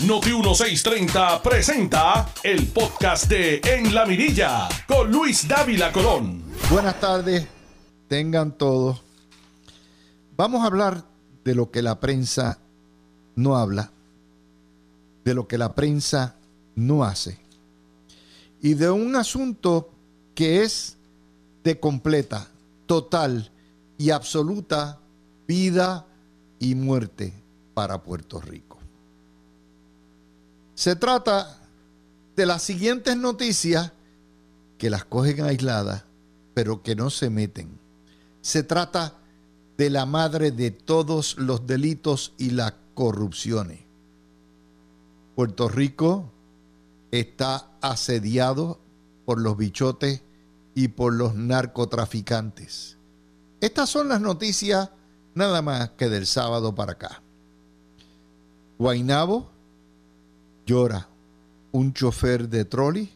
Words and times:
Noti 0.00 0.30
1630 0.30 1.40
presenta 1.42 2.28
el 2.42 2.66
podcast 2.66 3.28
de 3.28 3.60
En 3.64 3.94
la 3.94 4.04
Mirilla 4.04 4.68
con 4.86 5.10
Luis 5.10 5.46
Dávila 5.46 5.92
Colón. 5.92 6.42
Buenas 6.68 6.98
tardes, 7.00 7.46
tengan 8.08 8.52
todos. 8.58 9.00
Vamos 10.36 10.62
a 10.62 10.66
hablar 10.66 11.04
de 11.44 11.54
lo 11.54 11.70
que 11.70 11.80
la 11.80 12.00
prensa 12.00 12.58
no 13.36 13.56
habla, 13.56 13.92
de 15.24 15.32
lo 15.32 15.46
que 15.46 15.58
la 15.58 15.74
prensa 15.74 16.34
no 16.74 17.04
hace 17.04 17.38
y 18.60 18.74
de 18.74 18.90
un 18.90 19.14
asunto 19.14 19.90
que 20.34 20.62
es 20.62 20.96
de 21.62 21.78
completa, 21.78 22.48
total 22.86 23.50
y 23.96 24.10
absoluta 24.10 24.98
vida 25.46 26.04
y 26.58 26.74
muerte 26.74 27.32
para 27.74 28.02
Puerto 28.02 28.40
Rico. 28.40 28.73
Se 30.74 30.96
trata 30.96 31.58
de 32.36 32.46
las 32.46 32.62
siguientes 32.62 33.16
noticias 33.16 33.92
que 34.78 34.90
las 34.90 35.04
cogen 35.04 35.44
aisladas, 35.44 36.04
pero 36.52 36.82
que 36.82 36.96
no 36.96 37.10
se 37.10 37.30
meten. 37.30 37.78
Se 38.40 38.62
trata 38.62 39.14
de 39.76 39.90
la 39.90 40.06
madre 40.06 40.50
de 40.50 40.70
todos 40.70 41.36
los 41.38 41.66
delitos 41.66 42.32
y 42.38 42.50
las 42.50 42.74
corrupciones. 42.94 43.80
Puerto 45.34 45.68
Rico 45.68 46.30
está 47.10 47.70
asediado 47.80 48.80
por 49.24 49.40
los 49.40 49.56
bichotes 49.56 50.22
y 50.74 50.88
por 50.88 51.14
los 51.14 51.34
narcotraficantes. 51.34 52.98
Estas 53.60 53.88
son 53.88 54.08
las 54.08 54.20
noticias 54.20 54.90
nada 55.34 55.62
más 55.62 55.90
que 55.90 56.08
del 56.08 56.26
sábado 56.26 56.74
para 56.74 56.92
acá. 56.92 57.22
Guainabo 58.78 59.53
llora 60.66 61.08
un 61.72 61.92
chofer 61.92 62.48
de 62.48 62.64
trolley, 62.64 63.10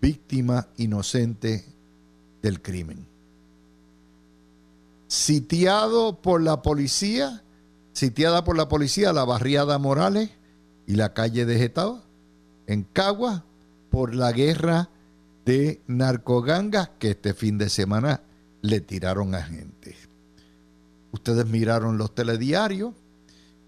víctima 0.00 0.68
inocente 0.76 1.64
del 2.42 2.62
crimen. 2.62 3.06
Sitiado 5.08 6.20
por 6.22 6.42
la 6.42 6.62
policía, 6.62 7.42
sitiada 7.92 8.44
por 8.44 8.56
la 8.56 8.68
policía 8.68 9.12
la 9.12 9.24
barriada 9.24 9.78
Morales 9.78 10.30
y 10.86 10.94
la 10.94 11.12
calle 11.12 11.44
de 11.44 11.58
Getao, 11.58 12.02
en 12.66 12.82
Cagua, 12.82 13.44
por 13.90 14.14
la 14.14 14.32
guerra 14.32 14.90
de 15.44 15.80
narcogangas 15.86 16.90
que 16.98 17.10
este 17.10 17.34
fin 17.34 17.56
de 17.58 17.68
semana 17.68 18.22
le 18.62 18.80
tiraron 18.80 19.34
a 19.34 19.42
gente. 19.42 19.96
Ustedes 21.12 21.46
miraron 21.46 21.98
los 21.98 22.14
telediarios 22.14 22.94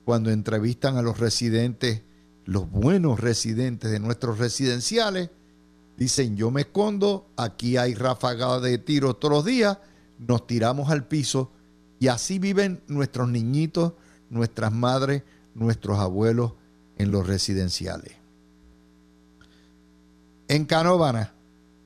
cuando 0.04 0.30
entrevistan 0.30 0.96
a 0.96 1.02
los 1.02 1.18
residentes, 1.18 2.02
los 2.48 2.70
buenos 2.70 3.20
residentes 3.20 3.90
de 3.90 4.00
nuestros 4.00 4.38
residenciales, 4.38 5.28
dicen 5.98 6.34
yo 6.34 6.50
me 6.50 6.62
escondo, 6.62 7.26
aquí 7.36 7.76
hay 7.76 7.94
ráfagas 7.94 8.62
de 8.62 8.78
tiros 8.78 9.20
todos 9.20 9.34
los 9.34 9.44
días, 9.44 9.76
nos 10.18 10.46
tiramos 10.46 10.88
al 10.88 11.06
piso 11.06 11.52
y 12.00 12.08
así 12.08 12.38
viven 12.38 12.80
nuestros 12.88 13.28
niñitos, 13.28 13.92
nuestras 14.30 14.72
madres, 14.72 15.24
nuestros 15.54 15.98
abuelos 15.98 16.54
en 16.96 17.10
los 17.10 17.26
residenciales. 17.26 18.14
En 20.48 20.64
Canóvana 20.64 21.34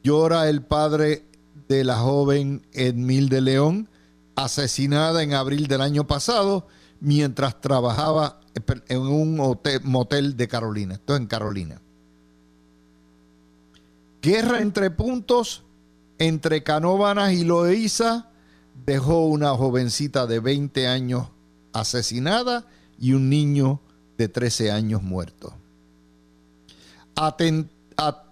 llora 0.05 0.49
el 0.49 0.63
padre 0.63 1.25
de 1.67 1.83
la 1.83 1.97
joven 1.97 2.65
Edmil 2.73 3.29
de 3.29 3.41
León, 3.41 3.89
asesinada 4.37 5.25
en 5.25 5.35
abril 5.35 5.67
del 5.67 5.81
año 5.81 6.07
pasado 6.07 6.69
mientras 7.01 7.61
trabajaba 7.61 8.42
en 8.89 8.99
un 9.01 9.37
motel 9.85 10.37
de 10.37 10.49
Carolina. 10.49 10.95
Esto 10.95 11.15
es 11.15 11.21
en 11.21 11.27
Carolina. 11.27 11.81
Guerra 14.21 14.61
entre 14.61 14.91
puntos 14.91 15.65
entre 16.19 16.63
Canóvanas 16.63 17.33
y 17.33 17.45
Loíza 17.45 18.31
dejó 18.87 19.27
una 19.27 19.51
jovencita 19.51 20.27
de 20.27 20.39
20 20.39 20.87
años 20.87 21.29
asesinada 21.73 22.67
y 22.99 23.15
un 23.15 23.29
niño 23.29 23.81
de 24.19 24.29
13 24.29 24.71
años 24.71 25.03
muerto. 25.03 25.55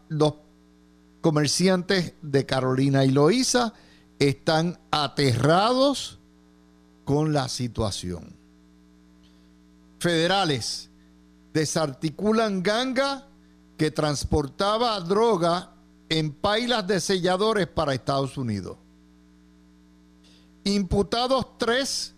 los 0.08 0.34
comerciantes 1.20 2.14
de 2.22 2.46
Carolina 2.46 3.04
y 3.04 3.10
Loíza 3.10 3.74
están 4.18 4.78
aterrados 4.90 6.18
con 7.04 7.32
la 7.32 7.48
situación. 7.48 8.39
Federales 10.00 10.88
desarticulan 11.52 12.62
ganga 12.62 13.28
que 13.76 13.90
transportaba 13.90 14.98
droga 15.00 15.74
en 16.08 16.32
pailas 16.32 16.86
de 16.86 17.00
selladores 17.00 17.66
para 17.66 17.92
Estados 17.92 18.38
Unidos. 18.38 18.78
Imputados 20.64 21.58
tres 21.58 22.14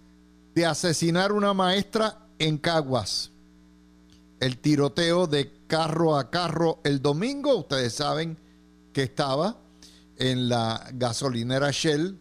de 0.54 0.64
asesinar 0.64 1.32
una 1.32 1.54
maestra 1.54 2.18
en 2.38 2.56
Caguas. 2.56 3.32
El 4.38 4.58
tiroteo 4.58 5.26
de 5.26 5.52
carro 5.66 6.16
a 6.16 6.30
carro 6.30 6.80
el 6.84 7.02
domingo, 7.02 7.56
ustedes 7.56 7.94
saben 7.94 8.38
que 8.92 9.02
estaba 9.02 9.56
en 10.16 10.48
la 10.48 10.88
gasolinera 10.94 11.72
Shell 11.72 12.16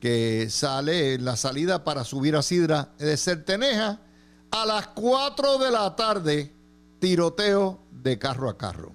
que 0.00 0.48
sale 0.50 1.14
en 1.14 1.24
la 1.24 1.36
salida 1.36 1.82
para 1.82 2.04
subir 2.04 2.36
a 2.36 2.42
Sidra 2.42 2.92
de 2.98 3.16
Certeneja 3.16 4.02
a 4.50 4.66
las 4.66 4.88
4 4.88 5.58
de 5.58 5.70
la 5.70 5.94
tarde, 5.96 6.52
tiroteo 6.98 7.78
de 7.90 8.18
carro 8.18 8.48
a 8.48 8.56
carro. 8.56 8.92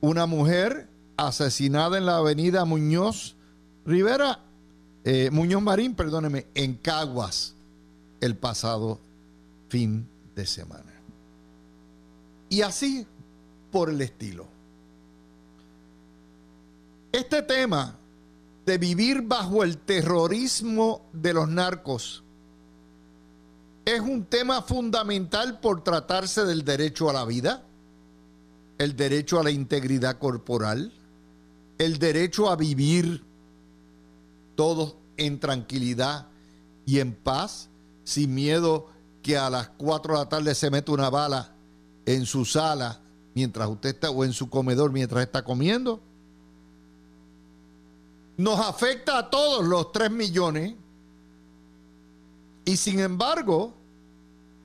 Una 0.00 0.26
mujer 0.26 0.88
asesinada 1.16 1.98
en 1.98 2.06
la 2.06 2.16
avenida 2.16 2.64
Muñoz 2.64 3.36
Rivera, 3.84 4.40
eh, 5.04 5.30
Muñoz 5.32 5.62
Marín, 5.62 5.94
perdóneme, 5.94 6.46
en 6.54 6.74
Caguas 6.74 7.54
el 8.20 8.36
pasado 8.36 9.00
fin 9.68 10.06
de 10.34 10.46
semana. 10.46 10.92
Y 12.48 12.62
así 12.62 13.06
por 13.70 13.90
el 13.90 14.00
estilo. 14.00 14.46
Este 17.12 17.42
tema 17.42 17.96
de 18.66 18.78
vivir 18.78 19.22
bajo 19.22 19.64
el 19.64 19.78
terrorismo 19.78 21.08
de 21.12 21.32
los 21.32 21.48
narcos 21.48 22.22
es 23.84 24.00
un 24.00 24.24
tema 24.24 24.62
fundamental 24.62 25.60
por 25.60 25.82
tratarse 25.82 26.44
del 26.44 26.64
derecho 26.64 27.10
a 27.10 27.12
la 27.12 27.24
vida, 27.24 27.64
el 28.78 28.96
derecho 28.96 29.40
a 29.40 29.44
la 29.44 29.50
integridad 29.50 30.18
corporal, 30.18 30.92
el 31.78 31.98
derecho 31.98 32.50
a 32.50 32.56
vivir 32.56 33.24
todos 34.54 34.96
en 35.16 35.40
tranquilidad 35.40 36.28
y 36.86 37.00
en 37.00 37.14
paz, 37.14 37.68
sin 38.04 38.34
miedo 38.34 38.88
que 39.22 39.36
a 39.36 39.50
las 39.50 39.68
4 39.70 40.14
de 40.14 40.18
la 40.18 40.28
tarde 40.28 40.54
se 40.54 40.70
meta 40.70 40.92
una 40.92 41.10
bala 41.10 41.52
en 42.06 42.26
su 42.26 42.44
sala 42.44 43.00
mientras 43.34 43.68
usted 43.68 43.90
está 43.90 44.10
o 44.10 44.24
en 44.24 44.32
su 44.32 44.48
comedor 44.48 44.92
mientras 44.92 45.22
está 45.22 45.42
comiendo 45.42 46.00
nos 48.40 48.58
afecta 48.58 49.18
a 49.18 49.30
todos 49.30 49.66
los 49.66 49.92
3 49.92 50.10
millones. 50.10 50.74
Y 52.70 52.76
sin 52.76 53.00
embargo, 53.00 53.74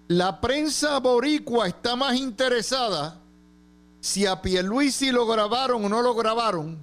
la 0.07 0.39
prensa 0.39 0.99
boricua 0.99 1.67
está 1.67 1.95
más 1.95 2.15
interesada 2.15 3.19
si 3.99 4.27
a 4.27 4.43
Pierluisi 4.43 5.09
lo 5.09 5.25
grabaron 5.25 5.83
o 5.83 5.89
no 5.89 6.03
lo 6.03 6.13
grabaron, 6.13 6.77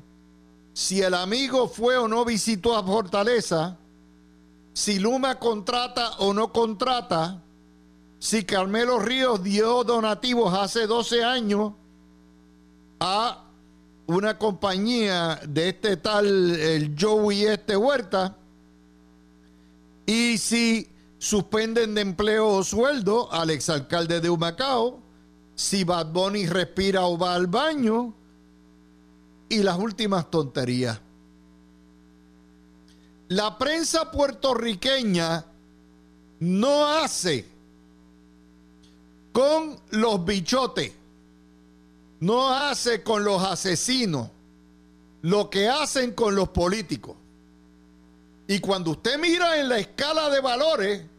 si 0.72 1.00
el 1.00 1.14
amigo 1.14 1.68
fue 1.68 1.96
o 1.96 2.08
no 2.08 2.24
visitó 2.24 2.76
a 2.76 2.82
Fortaleza, 2.82 3.76
si 4.72 4.98
Luma 4.98 5.38
contrata 5.38 6.16
o 6.18 6.34
no 6.34 6.52
contrata, 6.52 7.40
si 8.18 8.44
Carmelo 8.44 8.98
Ríos 8.98 9.44
dio 9.44 9.84
donativos 9.84 10.52
hace 10.52 10.88
12 10.88 11.22
años 11.22 11.72
a 12.98 13.44
una 14.08 14.38
compañía 14.38 15.38
de 15.46 15.68
este 15.68 15.96
tal 15.96 16.26
el 16.26 16.96
Joey 17.00 17.44
este 17.44 17.76
Huerta 17.76 18.36
y 20.04 20.36
si 20.38 20.88
suspenden 21.22 21.94
de 21.94 22.00
empleo 22.00 22.48
o 22.48 22.64
sueldo 22.64 23.32
al 23.32 23.50
exalcalde 23.50 24.20
de 24.20 24.28
Humacao, 24.28 24.98
si 25.54 25.84
Bad 25.84 26.12
Bunny 26.12 26.46
respira 26.46 27.06
o 27.06 27.16
va 27.16 27.36
al 27.36 27.46
baño 27.46 28.12
y 29.48 29.62
las 29.62 29.78
últimas 29.78 30.28
tonterías. 30.32 30.98
La 33.28 33.56
prensa 33.56 34.10
puertorriqueña 34.10 35.46
no 36.40 36.88
hace 36.88 37.46
con 39.32 39.78
los 39.90 40.24
bichotes 40.24 40.92
no 42.18 42.50
hace 42.50 43.04
con 43.04 43.22
los 43.22 43.44
asesinos 43.44 44.28
lo 45.22 45.48
que 45.50 45.68
hacen 45.68 46.12
con 46.12 46.34
los 46.34 46.48
políticos. 46.48 47.16
Y 48.48 48.58
cuando 48.58 48.90
usted 48.90 49.20
mira 49.20 49.60
en 49.60 49.68
la 49.68 49.78
escala 49.78 50.28
de 50.30 50.40
valores, 50.40 51.11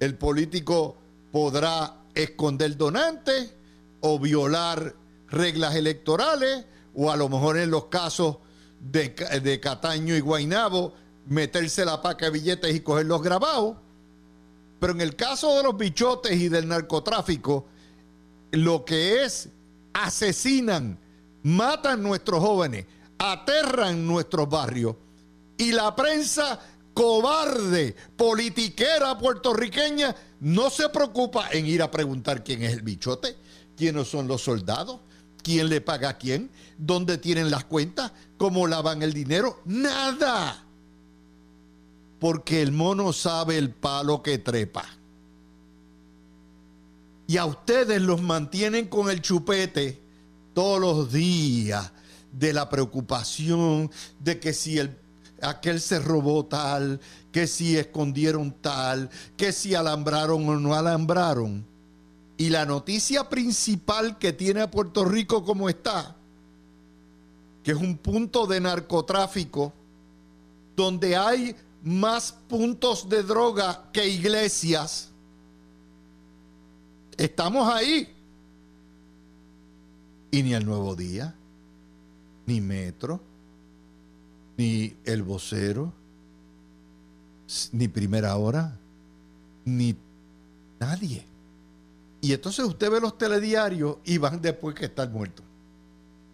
el 0.00 0.16
político 0.16 0.96
podrá 1.32 1.96
esconder 2.14 2.76
donantes 2.76 3.54
o 4.00 4.18
violar 4.18 4.94
reglas 5.28 5.74
electorales 5.74 6.64
o 6.94 7.10
a 7.10 7.16
lo 7.16 7.28
mejor 7.28 7.58
en 7.58 7.70
los 7.70 7.86
casos 7.86 8.38
de, 8.80 9.10
de 9.42 9.60
Cataño 9.60 10.14
y 10.16 10.20
Guainabo 10.20 10.94
meterse 11.26 11.84
la 11.84 12.00
paca 12.00 12.26
de 12.26 12.32
billetes 12.32 12.74
y 12.74 12.80
coger 12.80 13.06
los 13.06 13.22
grabados. 13.22 13.76
Pero 14.78 14.92
en 14.92 15.00
el 15.00 15.16
caso 15.16 15.56
de 15.56 15.62
los 15.62 15.76
bichotes 15.76 16.32
y 16.32 16.48
del 16.48 16.68
narcotráfico, 16.68 17.66
lo 18.52 18.84
que 18.84 19.24
es 19.24 19.48
asesinan, 19.92 20.98
matan 21.42 22.02
nuestros 22.02 22.40
jóvenes, 22.40 22.86
aterran 23.18 24.06
nuestros 24.06 24.48
barrios 24.48 24.96
y 25.56 25.72
la 25.72 25.96
prensa 25.96 26.60
cobarde, 26.96 27.94
politiquera 28.16 29.18
puertorriqueña, 29.18 30.16
no 30.40 30.70
se 30.70 30.88
preocupa 30.88 31.50
en 31.52 31.66
ir 31.66 31.82
a 31.82 31.90
preguntar 31.90 32.42
quién 32.42 32.62
es 32.62 32.72
el 32.72 32.80
bichote, 32.80 33.36
quiénes 33.76 34.08
son 34.08 34.26
los 34.26 34.40
soldados, 34.40 35.00
quién 35.42 35.68
le 35.68 35.82
paga 35.82 36.08
a 36.08 36.16
quién, 36.16 36.50
dónde 36.78 37.18
tienen 37.18 37.50
las 37.50 37.66
cuentas, 37.66 38.12
cómo 38.38 38.66
lavan 38.66 39.02
el 39.02 39.12
dinero, 39.12 39.60
nada. 39.66 40.64
Porque 42.18 42.62
el 42.62 42.72
mono 42.72 43.12
sabe 43.12 43.58
el 43.58 43.72
palo 43.72 44.22
que 44.22 44.38
trepa. 44.38 44.86
Y 47.26 47.36
a 47.36 47.44
ustedes 47.44 48.00
los 48.00 48.22
mantienen 48.22 48.88
con 48.88 49.10
el 49.10 49.20
chupete 49.20 50.00
todos 50.54 50.80
los 50.80 51.12
días 51.12 51.92
de 52.32 52.54
la 52.54 52.70
preocupación 52.70 53.90
de 54.18 54.40
que 54.40 54.54
si 54.54 54.78
el, 54.78 54.96
aquel 55.42 55.80
se 55.80 55.98
robó 55.98 56.44
tal, 56.46 57.00
que 57.32 57.46
si 57.46 57.76
escondieron 57.76 58.52
tal, 58.60 59.10
que 59.36 59.52
si 59.52 59.74
alambraron 59.74 60.48
o 60.48 60.56
no 60.58 60.74
alambraron. 60.74 61.64
Y 62.36 62.50
la 62.50 62.66
noticia 62.66 63.28
principal 63.28 64.18
que 64.18 64.32
tiene 64.32 64.60
a 64.60 64.70
Puerto 64.70 65.04
Rico 65.04 65.44
como 65.44 65.68
está, 65.68 66.16
que 67.62 67.72
es 67.72 67.78
un 67.78 67.96
punto 67.96 68.46
de 68.46 68.60
narcotráfico, 68.60 69.72
donde 70.76 71.16
hay 71.16 71.56
más 71.82 72.32
puntos 72.48 73.08
de 73.08 73.22
droga 73.22 73.90
que 73.92 74.06
iglesias, 74.08 75.10
Estamos 77.16 77.72
ahí. 77.72 78.08
Y 80.30 80.42
ni 80.42 80.52
el 80.54 80.66
Nuevo 80.66 80.94
Día, 80.94 81.34
ni 82.46 82.60
Metro, 82.60 83.20
ni 84.56 84.96
El 85.04 85.22
Vocero, 85.22 85.92
ni 87.72 87.88
Primera 87.88 88.36
Hora, 88.36 88.78
ni 89.64 89.96
nadie. 90.80 91.24
Y 92.20 92.32
entonces 92.32 92.64
usted 92.64 92.90
ve 92.90 93.00
los 93.00 93.18
telediarios 93.18 93.98
y 94.04 94.18
van 94.18 94.40
después 94.40 94.74
que 94.74 94.86
están 94.86 95.12
muertos. 95.12 95.44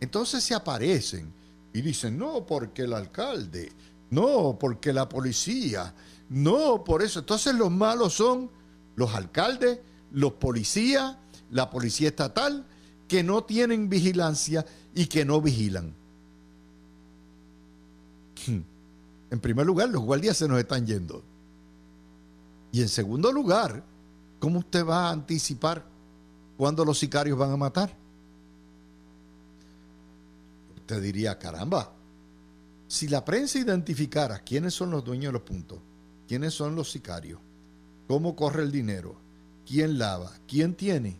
Entonces 0.01 0.43
se 0.43 0.55
aparecen 0.55 1.33
y 1.73 1.81
dicen, 1.81 2.19
no, 2.19 2.47
porque 2.47 2.83
el 2.83 2.93
alcalde, 2.93 3.73
no, 4.11 4.57
porque 4.59 4.93
la 4.93 5.09
policía, 5.09 5.95
no, 6.29 6.83
por 6.85 7.03
eso. 7.03 7.21
Entonces 7.21 7.55
los 7.55 7.71
malos 7.71 8.15
son 8.15 8.51
los 8.97 9.15
alcaldes, 9.15 9.81
los 10.13 10.33
policías, 10.35 11.17
la 11.51 11.71
policía 11.71 12.09
estatal, 12.09 12.65
que 13.09 13.23
no 13.23 13.45
tienen 13.45 13.89
vigilancia 13.89 14.65
y 14.95 15.07
que 15.07 15.25
no 15.25 15.41
vigilan. 15.41 15.95
En 19.33 19.41
primer 19.41 19.65
lugar, 19.65 19.89
los 19.89 20.03
guardias 20.03 20.37
se 20.37 20.47
nos 20.47 20.59
están 20.59 20.87
yendo. 20.87 21.23
Y 22.71 22.83
en 22.83 22.89
segundo 22.91 23.33
lugar, 23.33 23.83
¿cómo 24.39 24.59
usted 24.59 24.85
va 24.85 25.09
a 25.09 25.11
anticipar 25.11 25.87
cuándo 26.59 26.85
los 26.85 26.99
sicarios 26.99 27.39
van 27.39 27.51
a 27.51 27.57
matar? 27.57 27.97
Usted 30.77 31.01
diría, 31.01 31.39
caramba, 31.39 31.95
si 32.87 33.09
la 33.09 33.25
prensa 33.25 33.59
identificara 33.59 34.41
quiénes 34.41 34.75
son 34.75 34.91
los 34.91 35.03
dueños 35.03 35.31
de 35.31 35.33
los 35.33 35.43
puntos, 35.49 35.79
quiénes 36.29 36.53
son 36.53 36.77
los 36.77 36.91
sicarios, 36.91 37.41
cómo 38.07 38.37
corre 38.37 38.63
el 38.63 38.71
dinero, 38.71 39.17
quién 39.67 39.97
lava, 39.97 40.31
quién 40.47 40.75
tiene, 40.75 41.17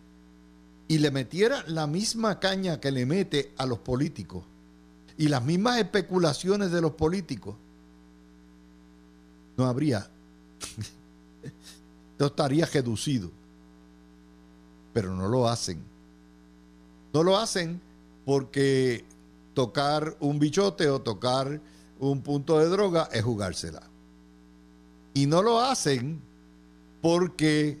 y 0.87 0.99
le 0.99 1.09
metiera 1.09 1.63
la 1.65 1.87
misma 1.87 2.39
caña 2.39 2.79
que 2.79 2.91
le 2.91 3.07
mete 3.07 3.55
a 3.57 3.65
los 3.65 3.79
políticos 3.79 4.43
y 5.17 5.29
las 5.29 5.43
mismas 5.43 5.79
especulaciones 5.79 6.69
de 6.69 6.79
los 6.79 6.91
políticos, 6.91 7.55
no 9.57 9.65
habría, 9.65 10.09
no 12.19 12.25
estaría 12.25 12.65
reducido. 12.65 13.31
Pero 14.93 15.15
no 15.15 15.27
lo 15.27 15.47
hacen. 15.47 15.81
No 17.13 17.23
lo 17.23 17.37
hacen 17.37 17.81
porque 18.25 19.05
tocar 19.53 20.15
un 20.19 20.39
bichote 20.39 20.89
o 20.89 21.01
tocar 21.01 21.59
un 21.99 22.21
punto 22.21 22.59
de 22.59 22.67
droga 22.67 23.09
es 23.11 23.23
jugársela. 23.23 23.83
Y 25.13 25.25
no 25.25 25.41
lo 25.41 25.61
hacen 25.61 26.21
porque 27.01 27.79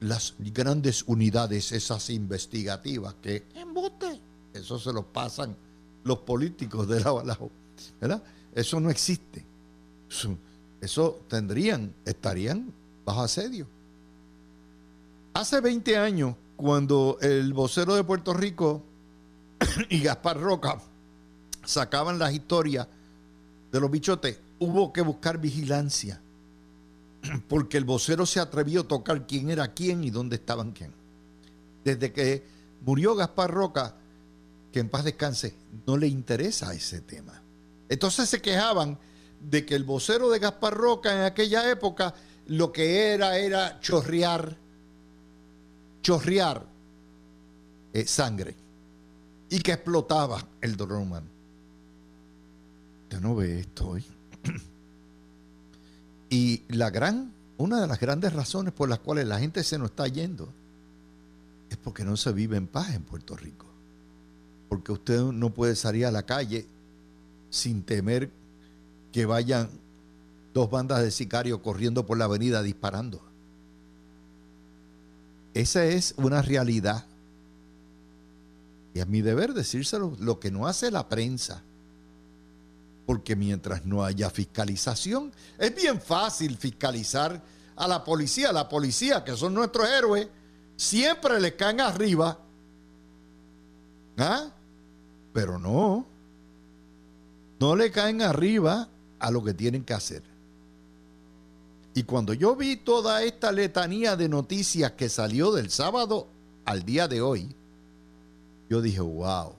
las 0.00 0.34
grandes 0.38 1.04
unidades, 1.06 1.72
esas 1.72 2.08
investigativas 2.10 3.14
que 3.22 3.46
embote, 3.54 4.20
eso 4.54 4.78
se 4.78 4.92
lo 4.92 5.04
pasan 5.04 5.54
los 6.04 6.18
políticos 6.18 6.88
de 6.88 7.00
lado 7.00 7.20
a 7.20 7.24
lado, 7.24 7.50
¿verdad? 8.00 8.22
Eso 8.54 8.80
no 8.80 8.90
existe. 8.90 9.44
Eso, 10.08 10.36
tendrían, 11.28 11.94
estarían 12.04 12.72
bajo 13.04 13.22
asedio. 13.22 13.66
Hace 15.34 15.60
20 15.60 15.96
años, 15.96 16.34
cuando 16.56 17.18
el 17.20 17.52
vocero 17.52 17.94
de 17.94 18.04
Puerto 18.04 18.34
Rico 18.34 18.82
y 19.88 20.00
Gaspar 20.00 20.40
Roca 20.40 20.80
sacaban 21.64 22.18
las 22.18 22.32
historias 22.32 22.86
de 23.70 23.80
los 23.80 23.90
bichotes, 23.90 24.40
hubo 24.58 24.92
que 24.92 25.02
buscar 25.02 25.38
vigilancia 25.38 26.20
porque 27.48 27.78
el 27.78 27.84
vocero 27.84 28.26
se 28.26 28.40
atrevió 28.40 28.82
a 28.82 28.88
tocar 28.88 29.26
quién 29.26 29.50
era 29.50 29.72
quién 29.72 30.04
y 30.04 30.10
dónde 30.10 30.36
estaban 30.36 30.72
quién. 30.72 30.92
Desde 31.84 32.12
que 32.12 32.44
murió 32.84 33.14
Gaspar 33.14 33.50
Roca, 33.50 33.94
que 34.72 34.80
en 34.80 34.88
paz 34.88 35.04
descanse, 35.04 35.54
no 35.86 35.96
le 35.96 36.06
interesa 36.06 36.72
ese 36.72 37.00
tema. 37.00 37.42
Entonces 37.88 38.28
se 38.28 38.40
quejaban 38.40 38.98
de 39.40 39.64
que 39.64 39.74
el 39.74 39.84
vocero 39.84 40.30
de 40.30 40.38
Gaspar 40.38 40.74
Roca 40.74 41.14
en 41.14 41.22
aquella 41.22 41.70
época 41.70 42.14
lo 42.46 42.72
que 42.72 43.12
era 43.12 43.38
era 43.38 43.80
chorrear, 43.80 44.56
chorrear 46.02 46.66
eh, 47.92 48.06
sangre 48.06 48.54
y 49.48 49.60
que 49.60 49.72
explotaba 49.72 50.44
el 50.60 50.76
dolor 50.76 50.98
humano. 50.98 51.26
Usted 53.04 53.20
no 53.20 53.34
ve 53.34 53.60
esto 53.60 53.88
hoy. 53.88 54.04
Y 56.32 56.62
la 56.68 56.90
gran, 56.90 57.32
una 57.58 57.80
de 57.80 57.88
las 57.88 57.98
grandes 57.98 58.32
razones 58.32 58.72
por 58.72 58.88
las 58.88 59.00
cuales 59.00 59.26
la 59.26 59.40
gente 59.40 59.64
se 59.64 59.78
nos 59.78 59.90
está 59.90 60.06
yendo 60.06 60.48
es 61.68 61.76
porque 61.76 62.04
no 62.04 62.16
se 62.16 62.30
vive 62.30 62.56
en 62.56 62.68
paz 62.68 62.94
en 62.94 63.02
Puerto 63.02 63.36
Rico. 63.36 63.66
Porque 64.68 64.92
usted 64.92 65.20
no 65.20 65.50
puede 65.50 65.74
salir 65.74 66.06
a 66.06 66.12
la 66.12 66.22
calle 66.22 66.66
sin 67.50 67.82
temer 67.82 68.30
que 69.12 69.26
vayan 69.26 69.68
dos 70.54 70.70
bandas 70.70 71.02
de 71.02 71.10
sicarios 71.10 71.60
corriendo 71.60 72.06
por 72.06 72.18
la 72.18 72.26
avenida 72.26 72.62
disparando. 72.62 73.22
Esa 75.54 75.84
es 75.84 76.14
una 76.16 76.42
realidad. 76.42 77.06
Y 78.94 79.00
es 79.00 79.06
mi 79.06 79.20
deber 79.20 79.54
decírselo, 79.54 80.16
lo 80.18 80.40
que 80.40 80.50
no 80.50 80.66
hace 80.66 80.90
la 80.90 81.08
prensa 81.08 81.62
porque 83.10 83.34
mientras 83.34 83.84
no 83.84 84.04
haya 84.04 84.30
fiscalización, 84.30 85.32
es 85.58 85.74
bien 85.74 86.00
fácil 86.00 86.56
fiscalizar 86.56 87.42
a 87.74 87.88
la 87.88 88.04
policía. 88.04 88.52
La 88.52 88.68
policía, 88.68 89.24
que 89.24 89.36
son 89.36 89.52
nuestros 89.52 89.88
héroes, 89.88 90.28
siempre 90.76 91.40
le 91.40 91.56
caen 91.56 91.80
arriba. 91.80 92.38
¿Ah? 94.16 94.50
Pero 95.32 95.58
no. 95.58 96.06
No 97.58 97.74
le 97.74 97.90
caen 97.90 98.22
arriba 98.22 98.88
a 99.20 99.30
lo 99.30 99.44
que 99.44 99.54
tienen 99.54 99.84
que 99.84 99.94
hacer. 99.94 100.22
Y 101.94 102.04
cuando 102.04 102.32
yo 102.32 102.56
vi 102.56 102.76
toda 102.76 103.22
esta 103.22 103.52
letanía 103.52 104.16
de 104.16 104.28
noticias 104.28 104.92
que 104.92 105.08
salió 105.08 105.52
del 105.52 105.70
sábado 105.70 106.28
al 106.64 106.84
día 106.84 107.08
de 107.08 107.20
hoy, 107.20 107.54
yo 108.68 108.80
dije, 108.80 109.00
wow, 109.00 109.54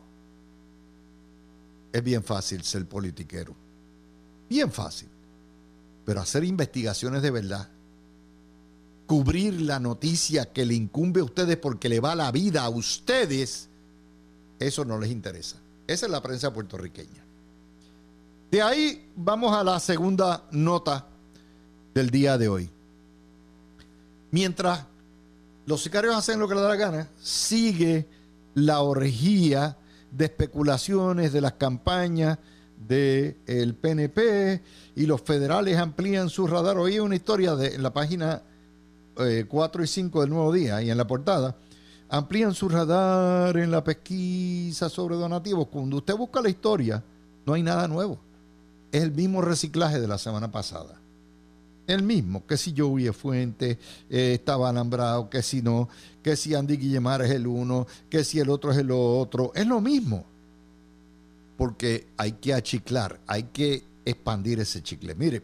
es 1.91 2.03
bien 2.03 2.23
fácil 2.23 2.63
ser 2.63 2.87
politiquero. 2.87 3.53
Bien 4.49 4.71
fácil. 4.71 5.09
Pero 6.05 6.21
hacer 6.21 6.43
investigaciones 6.43 7.21
de 7.21 7.31
verdad, 7.31 7.69
cubrir 9.05 9.61
la 9.61 9.79
noticia 9.79 10.51
que 10.51 10.65
le 10.65 10.73
incumbe 10.73 11.19
a 11.19 11.25
ustedes 11.25 11.57
porque 11.57 11.89
le 11.89 11.99
va 11.99 12.15
la 12.15 12.31
vida 12.31 12.63
a 12.63 12.69
ustedes, 12.69 13.67
eso 14.57 14.85
no 14.85 14.97
les 14.97 15.11
interesa. 15.11 15.57
Esa 15.85 16.05
es 16.05 16.11
la 16.11 16.21
prensa 16.21 16.53
puertorriqueña. 16.53 17.25
De 18.51 18.61
ahí 18.61 19.09
vamos 19.15 19.55
a 19.55 19.63
la 19.63 19.79
segunda 19.79 20.43
nota 20.51 21.07
del 21.93 22.09
día 22.09 22.37
de 22.37 22.49
hoy. 22.49 22.69
Mientras 24.29 24.85
los 25.65 25.81
sicarios 25.81 26.13
hacen 26.13 26.37
lo 26.37 26.49
que 26.49 26.55
les 26.55 26.63
da 26.63 26.67
la 26.67 26.75
gana, 26.75 27.09
sigue 27.21 28.09
la 28.53 28.81
orgía 28.81 29.77
de 30.11 30.25
especulaciones 30.25 31.31
de 31.31 31.39
las 31.39 31.53
campañas 31.53 32.39
del 32.89 33.73
PNP 33.73 34.61
y 34.97 35.05
los 35.05 35.21
federales 35.21 35.77
amplían 35.77 36.29
su 36.29 36.45
radar. 36.45 36.77
Hoy 36.77 36.99
una 36.99 37.15
historia 37.15 37.55
de, 37.55 37.75
en 37.75 37.81
la 37.81 37.93
página 37.93 38.41
4 39.15 39.81
eh, 39.81 39.85
y 39.85 39.87
5 39.87 40.21
del 40.21 40.29
Nuevo 40.29 40.51
Día 40.51 40.81
y 40.81 40.91
en 40.91 40.97
la 40.97 41.07
portada. 41.07 41.55
Amplían 42.09 42.53
su 42.53 42.67
radar 42.67 43.55
en 43.55 43.71
la 43.71 43.81
pesquisa 43.81 44.89
sobre 44.89 45.15
donativos. 45.15 45.67
Cuando 45.67 45.95
usted 45.95 46.17
busca 46.17 46.41
la 46.41 46.49
historia, 46.49 47.01
no 47.45 47.53
hay 47.53 47.63
nada 47.63 47.87
nuevo. 47.87 48.19
Es 48.91 49.03
el 49.03 49.11
mismo 49.11 49.41
reciclaje 49.41 49.99
de 49.99 50.07
la 50.07 50.17
semana 50.17 50.51
pasada. 50.51 50.99
El 51.87 52.03
mismo, 52.03 52.45
que 52.45 52.57
si 52.57 52.73
Joey 52.77 53.09
Fuente 53.09 53.79
eh, 54.09 54.33
estaba 54.35 54.69
alambrado, 54.69 55.29
que 55.29 55.41
si 55.41 55.61
no, 55.61 55.89
que 56.21 56.35
si 56.35 56.53
Andy 56.53 56.77
Guillemar 56.77 57.21
es 57.21 57.31
el 57.31 57.47
uno, 57.47 57.87
que 58.09 58.23
si 58.23 58.39
el 58.39 58.49
otro 58.49 58.71
es 58.71 58.77
el 58.77 58.91
otro. 58.91 59.51
Es 59.55 59.65
lo 59.65 59.81
mismo 59.81 60.25
porque 61.61 62.07
hay 62.17 62.31
que 62.31 62.55
achiclar, 62.55 63.19
hay 63.27 63.43
que 63.43 63.83
expandir 64.03 64.59
ese 64.59 64.81
chicle. 64.81 65.13
Mire, 65.13 65.43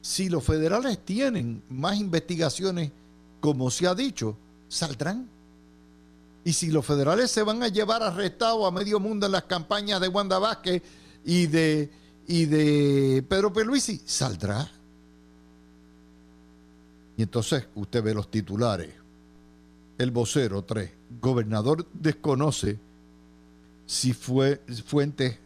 si 0.00 0.28
los 0.28 0.44
federales 0.44 1.04
tienen 1.04 1.64
más 1.68 1.98
investigaciones, 1.98 2.92
como 3.40 3.68
se 3.68 3.88
ha 3.88 3.94
dicho, 3.96 4.36
saldrán. 4.68 5.28
Y 6.44 6.52
si 6.52 6.70
los 6.70 6.86
federales 6.86 7.30
se 7.32 7.42
van 7.42 7.60
a 7.60 7.66
llevar 7.66 8.04
arrestado 8.04 8.64
a 8.64 8.70
medio 8.70 9.00
mundo 9.00 9.26
en 9.26 9.32
las 9.32 9.42
campañas 9.42 10.00
de 10.00 10.06
Wanda 10.06 10.38
Vázquez 10.38 10.80
y 11.24 11.46
de, 11.46 11.90
y 12.26 12.46
de 12.46 13.24
Pedro 13.28 13.52
Peluisi, 13.52 14.00
saldrá. 14.04 14.70
Y 17.16 17.22
entonces 17.22 17.66
usted 17.74 18.02
ve 18.02 18.14
los 18.14 18.30
titulares. 18.30 18.90
El 19.98 20.10
vocero 20.10 20.62
3. 20.64 20.90
Gobernador 21.20 21.86
desconoce 21.92 22.78
si 23.86 24.12
fue 24.14 24.62
fuentes, 24.86 25.38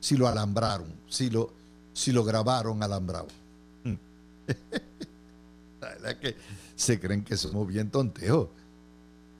si 0.00 0.16
lo 0.16 0.28
alambraron, 0.28 0.92
si 1.08 1.30
lo, 1.30 1.52
si 1.92 2.12
lo 2.12 2.24
grabaron 2.24 2.82
alambrado. 2.82 3.28
La 5.80 5.88
verdad 5.88 6.10
es 6.12 6.16
que 6.18 6.36
se 6.74 7.00
creen 7.00 7.24
que 7.24 7.36
somos 7.36 7.66
bien 7.66 7.90
tonteos. 7.90 8.48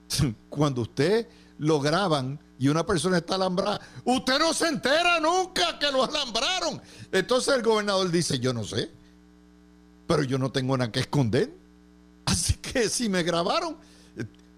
Cuando 0.49 0.81
usted 0.81 1.27
lo 1.59 1.79
graban 1.79 2.39
y 2.59 2.67
una 2.69 2.85
persona 2.85 3.17
está 3.17 3.35
alambrada, 3.35 3.79
usted 4.05 4.39
no 4.39 4.53
se 4.53 4.67
entera 4.67 5.19
nunca 5.19 5.77
que 5.79 5.91
lo 5.91 6.03
alambraron. 6.03 6.81
Entonces 7.11 7.55
el 7.55 7.63
gobernador 7.63 8.09
dice, 8.11 8.39
yo 8.39 8.53
no 8.53 8.63
sé, 8.63 8.89
pero 10.07 10.23
yo 10.23 10.37
no 10.37 10.51
tengo 10.51 10.77
nada 10.77 10.91
que 10.91 11.01
esconder. 11.01 11.53
Así 12.25 12.55
que 12.55 12.89
si 12.89 13.09
me 13.09 13.23
grabaron, 13.23 13.77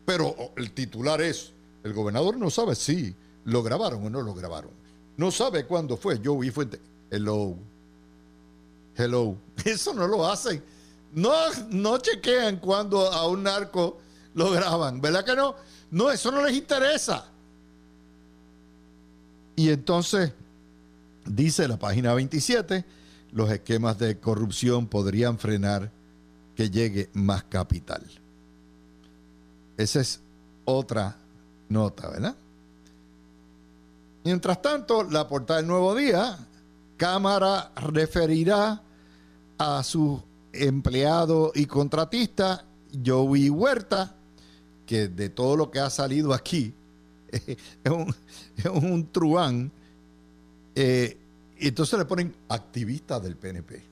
pero 0.06 0.36
el 0.56 0.72
titular 0.72 1.22
es, 1.22 1.52
el 1.84 1.94
gobernador 1.94 2.38
no 2.38 2.50
sabe, 2.50 2.76
sí, 2.76 3.16
¿Lo 3.50 3.64
grabaron 3.64 4.06
o 4.06 4.10
no 4.10 4.22
lo 4.22 4.34
grabaron? 4.34 4.72
No 5.18 5.32
sabe 5.32 5.66
cuándo 5.66 5.98
fue. 5.98 6.20
Yo 6.20 6.38
vi 6.38 6.52
fuente. 6.52 6.80
Hello. 7.10 7.56
Hello. 8.96 9.36
Eso 9.66 9.94
no 9.94 10.08
lo 10.08 10.30
hacen. 10.30 10.64
No, 11.14 11.32
no 11.70 11.98
chequean 11.98 12.58
cuando 12.58 13.12
a 13.12 13.28
un 13.28 13.44
narco 13.44 13.98
lo 14.36 14.52
graban. 14.52 15.02
¿Verdad 15.02 15.26
que 15.26 15.36
no? 15.36 15.56
No, 15.90 16.12
eso 16.12 16.30
no 16.30 16.46
les 16.46 16.56
interesa. 16.56 17.26
Y 19.60 19.72
entonces, 19.72 20.32
dice 21.26 21.68
la 21.68 21.78
página 21.78 22.14
27, 22.14 22.86
los 23.34 23.52
esquemas 23.52 24.00
de 24.00 24.18
corrupción 24.18 24.88
podrían 24.88 25.38
frenar 25.38 25.92
que 26.56 26.70
llegue 26.70 27.10
más 27.12 27.44
capital. 27.44 28.02
Esa 29.76 30.00
es 30.00 30.22
otra 30.64 31.18
nota, 31.68 32.08
¿verdad? 32.10 32.38
Mientras 34.24 34.62
tanto, 34.62 35.04
la 35.04 35.28
portada 35.28 35.60
del 35.60 35.68
Nuevo 35.68 35.94
Día, 35.94 36.38
Cámara 36.96 37.74
referirá 37.76 38.82
a 39.58 39.84
su 39.84 40.24
empleado 40.54 41.52
y 41.54 41.66
contratista, 41.66 42.64
Joey 43.06 43.50
Huerta, 43.50 44.16
que 44.86 45.10
de 45.10 45.28
todo 45.28 45.58
lo 45.58 45.70
que 45.70 45.82
ha 45.82 45.90
salido 45.90 46.34
aquí, 46.34 46.74
es 47.84 47.92
un, 47.92 48.16
es 48.58 49.12
truán. 49.12 49.72
Eh, 50.76 51.18
entonces 51.58 52.00
le 52.00 52.06
ponen 52.06 52.34
activista 52.48 53.20
del 53.20 53.36
PNP. 53.36 53.84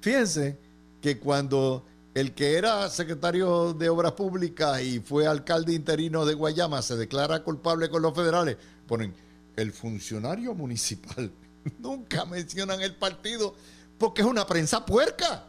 Fíjense 0.00 0.56
que 1.00 1.18
cuando 1.18 1.84
el 2.14 2.32
que 2.32 2.56
era 2.56 2.88
secretario 2.88 3.74
de 3.74 3.90
Obras 3.90 4.12
Públicas 4.12 4.80
y 4.80 5.00
fue 5.00 5.26
alcalde 5.26 5.74
interino 5.74 6.24
de 6.24 6.32
Guayama 6.32 6.80
se 6.80 6.96
declara 6.96 7.42
culpable 7.42 7.90
con 7.90 8.00
los 8.00 8.14
federales, 8.14 8.56
ponen 8.86 9.12
el 9.54 9.72
funcionario 9.72 10.54
municipal. 10.54 11.30
Nunca 11.78 12.24
mencionan 12.24 12.80
el 12.80 12.94
partido 12.94 13.54
porque 13.98 14.22
es 14.22 14.26
una 14.26 14.46
prensa 14.46 14.86
puerca, 14.86 15.44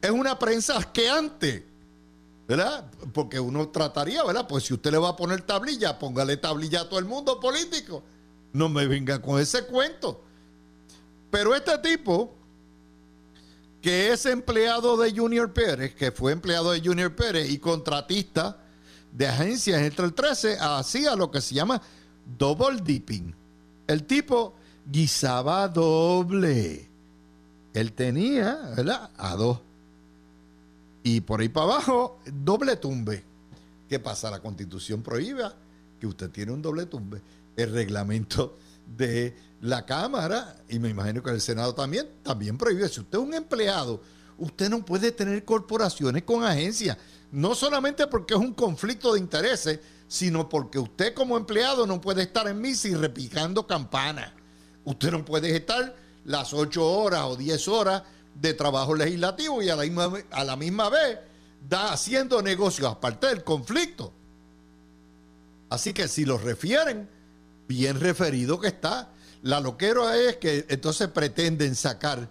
es 0.00 0.10
una 0.10 0.38
prensa 0.38 0.78
asqueante, 0.78 1.66
¿verdad? 2.48 2.90
Porque 3.12 3.38
uno 3.38 3.68
trataría, 3.68 4.24
¿verdad? 4.24 4.48
Pues 4.48 4.64
si 4.64 4.72
usted 4.72 4.90
le 4.90 4.98
va 4.98 5.10
a 5.10 5.16
poner 5.16 5.42
tablilla, 5.42 5.98
póngale 5.98 6.38
tablilla 6.38 6.80
a 6.80 6.88
todo 6.88 6.98
el 6.98 7.04
mundo 7.04 7.38
político. 7.38 8.02
No 8.54 8.70
me 8.70 8.86
venga 8.86 9.20
con 9.20 9.38
ese 9.38 9.66
cuento. 9.66 10.24
Pero 11.30 11.54
este 11.54 11.76
tipo, 11.78 12.34
que 13.82 14.10
es 14.12 14.24
empleado 14.24 14.96
de 14.96 15.12
Junior 15.14 15.52
Pérez, 15.52 15.94
que 15.94 16.10
fue 16.10 16.32
empleado 16.32 16.72
de 16.72 16.80
Junior 16.80 17.14
Pérez 17.14 17.50
y 17.50 17.58
contratista 17.58 18.56
de 19.12 19.28
agencias 19.28 19.82
entre 19.82 20.06
el 20.06 20.14
13, 20.14 20.56
hacía 20.58 21.14
lo 21.16 21.30
que 21.30 21.42
se 21.42 21.54
llama 21.54 21.82
double 22.38 22.80
dipping. 22.82 23.34
El 23.86 24.04
tipo 24.04 24.54
guisaba 24.86 25.68
doble. 25.68 26.88
Él 27.74 27.92
tenía, 27.92 28.72
¿verdad? 28.74 29.10
A 29.18 29.36
dos. 29.36 29.60
Y 31.08 31.22
por 31.22 31.40
ahí 31.40 31.48
para 31.48 31.64
abajo, 31.64 32.20
doble 32.30 32.76
tumbe. 32.76 33.24
¿Qué 33.88 33.98
pasa? 33.98 34.30
La 34.30 34.40
constitución 34.40 35.02
prohíbe 35.02 35.44
que 35.98 36.06
usted 36.06 36.28
tiene 36.28 36.52
un 36.52 36.60
doble 36.60 36.84
tumbe. 36.84 37.22
El 37.56 37.72
reglamento 37.72 38.58
de 38.94 39.34
la 39.62 39.86
Cámara, 39.86 40.62
y 40.68 40.78
me 40.78 40.90
imagino 40.90 41.22
que 41.22 41.30
el 41.30 41.40
Senado 41.40 41.74
también, 41.74 42.06
también 42.22 42.58
prohíbe. 42.58 42.86
Si 42.90 43.00
usted 43.00 43.16
es 43.16 43.24
un 43.24 43.32
empleado, 43.32 44.02
usted 44.36 44.68
no 44.68 44.84
puede 44.84 45.10
tener 45.10 45.46
corporaciones 45.46 46.24
con 46.24 46.44
agencias. 46.44 46.98
No 47.32 47.54
solamente 47.54 48.06
porque 48.06 48.34
es 48.34 48.40
un 48.40 48.52
conflicto 48.52 49.14
de 49.14 49.20
intereses, 49.20 49.80
sino 50.08 50.46
porque 50.46 50.78
usted 50.78 51.14
como 51.14 51.38
empleado 51.38 51.86
no 51.86 52.02
puede 52.02 52.20
estar 52.20 52.46
en 52.48 52.60
misa 52.60 52.86
y 52.88 52.94
repicando 52.94 53.66
campanas. 53.66 54.30
Usted 54.84 55.10
no 55.10 55.24
puede 55.24 55.56
estar 55.56 55.96
las 56.26 56.52
ocho 56.52 56.86
horas 56.86 57.22
o 57.24 57.34
diez 57.34 57.66
horas 57.66 58.02
de 58.40 58.54
trabajo 58.54 58.94
legislativo 58.94 59.62
y 59.62 59.68
a 59.68 59.76
la 59.76 59.82
misma, 59.82 60.12
a 60.30 60.44
la 60.44 60.56
misma 60.56 60.88
vez 60.88 61.18
da 61.68 61.92
haciendo 61.92 62.42
negocios, 62.42 62.90
aparte 62.90 63.26
del 63.26 63.44
conflicto. 63.44 64.12
Así 65.70 65.92
que 65.92 66.08
si 66.08 66.24
lo 66.24 66.38
refieren, 66.38 67.08
bien 67.66 68.00
referido 68.00 68.58
que 68.58 68.68
está. 68.68 69.10
La 69.42 69.60
loquera 69.60 70.16
es 70.16 70.36
que 70.36 70.66
entonces 70.68 71.08
pretenden 71.08 71.74
sacar 71.74 72.28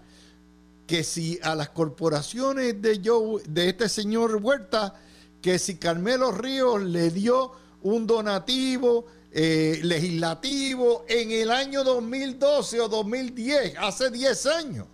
que 0.87 1.03
si 1.03 1.39
a 1.43 1.53
las 1.53 1.69
corporaciones 1.69 2.81
de, 2.81 3.01
Joe, 3.03 3.43
de 3.47 3.69
este 3.69 3.89
señor 3.89 4.37
Huerta, 4.41 4.95
que 5.41 5.59
si 5.59 5.75
Carmelo 5.75 6.31
Ríos 6.31 6.81
le 6.81 7.11
dio 7.11 7.51
un 7.83 8.07
donativo 8.07 9.05
eh, 9.31 9.79
legislativo 9.83 11.05
en 11.07 11.31
el 11.31 11.51
año 11.51 11.83
2012 11.83 12.81
o 12.81 12.87
2010, 12.87 13.75
hace 13.77 14.09
10 14.09 14.45
años, 14.47 14.87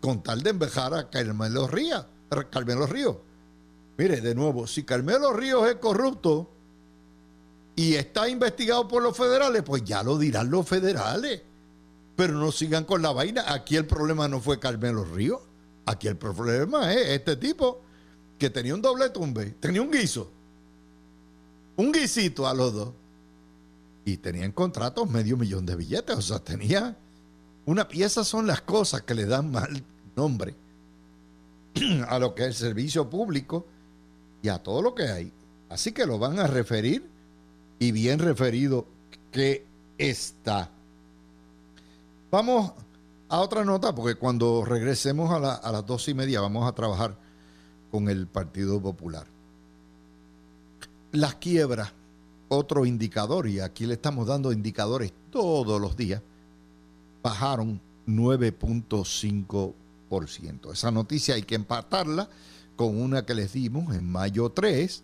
con 0.00 0.22
tal 0.22 0.42
de 0.42 0.50
embejar 0.50 0.94
a 0.94 1.10
Carmelo 1.10 1.66
Ríos. 1.66 2.06
Carmelo 2.50 2.86
Ríos. 2.86 3.16
Mire, 3.96 4.20
de 4.20 4.34
nuevo, 4.34 4.66
si 4.66 4.84
Carmelo 4.84 5.32
Ríos 5.32 5.68
es 5.68 5.76
corrupto 5.76 6.50
y 7.74 7.94
está 7.94 8.28
investigado 8.28 8.86
por 8.86 9.02
los 9.02 9.16
federales, 9.16 9.62
pues 9.62 9.84
ya 9.84 10.02
lo 10.02 10.18
dirán 10.18 10.50
los 10.50 10.68
federales. 10.68 11.42
Pero 12.16 12.34
no 12.34 12.52
sigan 12.52 12.84
con 12.84 13.02
la 13.02 13.12
vaina. 13.12 13.44
Aquí 13.52 13.76
el 13.76 13.86
problema 13.86 14.28
no 14.28 14.40
fue 14.40 14.58
Carmelo 14.58 15.04
Ríos. 15.04 15.40
Aquí 15.86 16.08
el 16.08 16.16
problema 16.16 16.92
es 16.92 17.08
este 17.08 17.36
tipo 17.36 17.80
que 18.38 18.50
tenía 18.50 18.74
un 18.74 18.82
doble 18.82 19.10
tumbe, 19.10 19.56
tenía 19.60 19.82
un 19.82 19.90
guiso 19.90 20.30
un 21.78 21.92
guisito 21.92 22.46
a 22.46 22.54
los 22.54 22.74
dos. 22.74 22.92
Y 24.04 24.16
tenían 24.16 24.52
contratos 24.52 25.08
medio 25.08 25.36
millón 25.36 25.64
de 25.64 25.76
billetes. 25.76 26.16
O 26.16 26.22
sea, 26.22 26.40
tenía 26.40 26.96
una 27.68 27.86
pieza 27.86 28.24
son 28.24 28.46
las 28.46 28.62
cosas 28.62 29.02
que 29.02 29.14
le 29.14 29.26
dan 29.26 29.50
mal 29.50 29.84
nombre 30.16 30.54
a 32.08 32.18
lo 32.18 32.34
que 32.34 32.44
es 32.44 32.48
el 32.48 32.54
servicio 32.54 33.10
público 33.10 33.66
y 34.40 34.48
a 34.48 34.62
todo 34.62 34.80
lo 34.80 34.94
que 34.94 35.02
hay. 35.02 35.30
Así 35.68 35.92
que 35.92 36.06
lo 36.06 36.18
van 36.18 36.38
a 36.38 36.46
referir 36.46 37.06
y 37.78 37.92
bien 37.92 38.20
referido 38.20 38.86
que 39.30 39.66
está. 39.98 40.70
Vamos 42.30 42.72
a 43.28 43.40
otra 43.40 43.66
nota, 43.66 43.94
porque 43.94 44.14
cuando 44.14 44.64
regresemos 44.64 45.30
a, 45.30 45.56
a 45.56 45.70
las 45.70 45.84
dos 45.84 46.08
y 46.08 46.14
media 46.14 46.40
vamos 46.40 46.66
a 46.66 46.74
trabajar 46.74 47.18
con 47.90 48.08
el 48.08 48.28
Partido 48.28 48.80
Popular. 48.80 49.26
las 51.12 51.34
quiebras, 51.34 51.92
otro 52.48 52.86
indicador, 52.86 53.46
y 53.46 53.60
aquí 53.60 53.84
le 53.84 53.92
estamos 53.92 54.26
dando 54.26 54.52
indicadores 54.52 55.12
todos 55.30 55.78
los 55.78 55.98
días, 55.98 56.22
bajaron 57.22 57.80
9.5%. 58.06 60.72
Esa 60.72 60.90
noticia 60.90 61.34
hay 61.34 61.42
que 61.42 61.54
empatarla 61.54 62.30
con 62.76 62.98
una 63.00 63.24
que 63.26 63.34
les 63.34 63.52
dimos 63.52 63.94
en 63.94 64.10
mayo 64.10 64.48
3, 64.50 65.02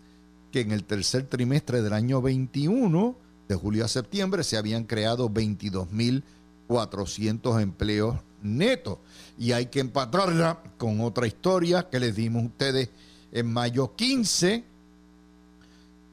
que 0.51 0.61
en 0.61 0.71
el 0.71 0.83
tercer 0.83 1.27
trimestre 1.27 1.81
del 1.81 1.93
año 1.93 2.21
21, 2.21 3.15
de 3.47 3.55
julio 3.55 3.85
a 3.85 3.87
septiembre, 3.87 4.43
se 4.43 4.57
habían 4.57 4.83
creado 4.85 5.29
22.400 5.29 7.61
empleos 7.61 8.17
netos. 8.41 8.97
Y 9.37 9.51
hay 9.51 9.67
que 9.67 9.81
empatarla 9.81 10.63
con 10.77 11.01
otra 11.01 11.27
historia 11.27 11.87
que 11.89 11.99
les 11.99 12.15
dimos 12.15 12.41
a 12.43 12.47
ustedes 12.47 12.89
en 13.31 13.51
mayo 13.51 13.95
15, 13.95 14.63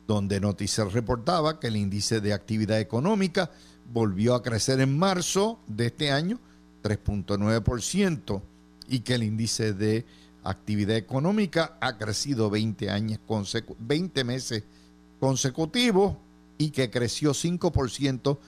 donde 0.09 0.41
Noticias 0.41 0.93
reportaba 0.93 1.61
que 1.61 1.69
el 1.69 1.77
índice 1.77 2.21
de 2.21 2.33
actividad 2.33 2.81
económica 2.81 3.53
volvió 3.93 4.35
a 4.35 4.43
crecer 4.43 4.81
en 4.81 4.99
marzo 4.99 5.59
de 5.67 5.87
este 5.87 6.11
año, 6.11 6.39
3.9%, 6.83 8.43
y 8.89 9.01
que 9.01 9.15
el 9.15 9.23
índice 9.23 9.73
de 9.73 10.05
actividad 10.45 10.97
económica 10.97 11.77
ha 11.81 11.97
crecido 11.99 12.51
20, 12.51 12.91
años 12.91 13.21
20 13.79 14.25
meses 14.25 14.65
consecutivos 15.21 16.17
y 16.59 16.71
que 16.71 16.91
creció 16.91 17.33
5% 17.33 18.39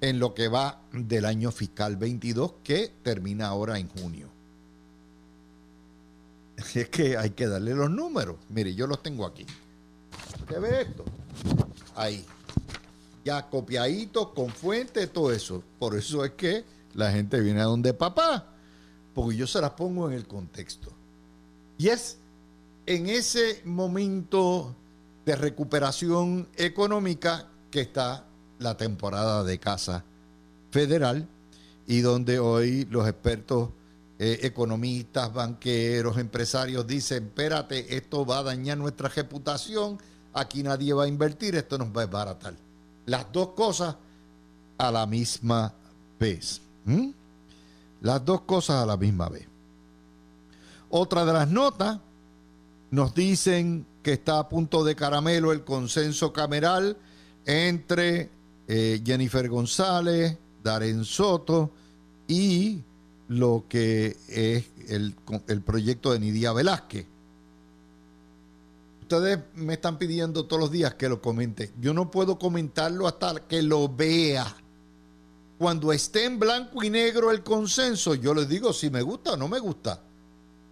en 0.00 0.18
lo 0.18 0.34
que 0.34 0.48
va 0.48 0.80
del 0.92 1.24
año 1.24 1.50
fiscal 1.50 1.96
22 1.96 2.54
que 2.62 2.92
termina 3.02 3.46
ahora 3.48 3.78
en 3.78 3.88
junio. 3.88 4.28
Es 6.74 6.88
que 6.88 7.16
hay 7.16 7.30
que 7.30 7.46
darle 7.46 7.74
los 7.74 7.90
números. 7.90 8.36
Mire, 8.48 8.74
yo 8.74 8.86
los 8.86 9.02
tengo 9.02 9.24
aquí. 9.24 9.46
¿Qué 10.48 10.58
ve 10.58 10.82
esto? 10.82 11.04
Ahí. 11.94 12.24
Ya 13.28 13.50
copiadito, 13.50 14.32
con 14.32 14.48
fuente, 14.48 15.06
todo 15.06 15.32
eso. 15.32 15.62
Por 15.78 15.94
eso 15.94 16.24
es 16.24 16.30
que 16.30 16.64
la 16.94 17.12
gente 17.12 17.38
viene 17.40 17.60
a 17.60 17.64
donde 17.64 17.92
papá. 17.92 18.46
Porque 19.12 19.36
yo 19.36 19.46
se 19.46 19.60
las 19.60 19.72
pongo 19.72 20.08
en 20.08 20.14
el 20.14 20.26
contexto. 20.26 20.90
Y 21.76 21.88
es 21.88 22.16
en 22.86 23.06
ese 23.10 23.60
momento 23.66 24.74
de 25.26 25.36
recuperación 25.36 26.48
económica 26.56 27.48
que 27.70 27.82
está 27.82 28.24
la 28.60 28.78
temporada 28.78 29.44
de 29.44 29.58
casa 29.58 30.06
federal 30.70 31.28
y 31.86 32.00
donde 32.00 32.38
hoy 32.38 32.86
los 32.86 33.06
expertos 33.06 33.68
eh, 34.18 34.38
economistas, 34.44 35.34
banqueros, 35.34 36.16
empresarios 36.16 36.86
dicen, 36.86 37.24
espérate, 37.24 37.94
esto 37.94 38.24
va 38.24 38.38
a 38.38 38.42
dañar 38.44 38.78
nuestra 38.78 39.10
reputación, 39.10 39.98
aquí 40.32 40.62
nadie 40.62 40.94
va 40.94 41.04
a 41.04 41.08
invertir, 41.08 41.56
esto 41.56 41.76
nos 41.76 41.88
va 41.88 42.00
a 42.00 42.06
desbaratar. 42.06 42.67
Las 43.08 43.32
dos 43.32 43.48
cosas 43.48 43.96
a 44.76 44.92
la 44.92 45.06
misma 45.06 45.72
vez. 46.20 46.60
Las 48.02 48.22
dos 48.22 48.42
cosas 48.42 48.82
a 48.82 48.86
la 48.86 48.98
misma 48.98 49.30
vez. 49.30 49.46
Otra 50.90 51.24
de 51.24 51.32
las 51.32 51.48
notas 51.48 51.98
nos 52.90 53.14
dicen 53.14 53.86
que 54.02 54.12
está 54.12 54.38
a 54.38 54.48
punto 54.50 54.84
de 54.84 54.94
caramelo 54.94 55.52
el 55.52 55.64
consenso 55.64 56.34
cameral 56.34 56.98
entre 57.46 58.28
eh, 58.68 59.00
Jennifer 59.02 59.48
González, 59.48 60.36
Darren 60.62 61.02
Soto 61.06 61.70
y 62.26 62.82
lo 63.28 63.64
que 63.70 64.18
es 64.28 64.66
el, 64.88 65.14
el 65.46 65.62
proyecto 65.62 66.12
de 66.12 66.20
Nidia 66.20 66.52
Velázquez. 66.52 67.06
Ustedes 69.10 69.38
me 69.54 69.72
están 69.72 69.96
pidiendo 69.96 70.44
todos 70.44 70.60
los 70.60 70.70
días 70.70 70.92
que 70.92 71.08
lo 71.08 71.22
comente. 71.22 71.72
Yo 71.80 71.94
no 71.94 72.10
puedo 72.10 72.38
comentarlo 72.38 73.08
hasta 73.08 73.36
que 73.48 73.62
lo 73.62 73.88
vea. 73.88 74.54
Cuando 75.56 75.94
esté 75.94 76.26
en 76.26 76.38
blanco 76.38 76.82
y 76.82 76.90
negro 76.90 77.30
el 77.30 77.42
consenso, 77.42 78.14
yo 78.14 78.34
les 78.34 78.50
digo 78.50 78.70
si 78.74 78.90
me 78.90 79.00
gusta 79.00 79.32
o 79.32 79.36
no 79.38 79.48
me 79.48 79.60
gusta. 79.60 80.02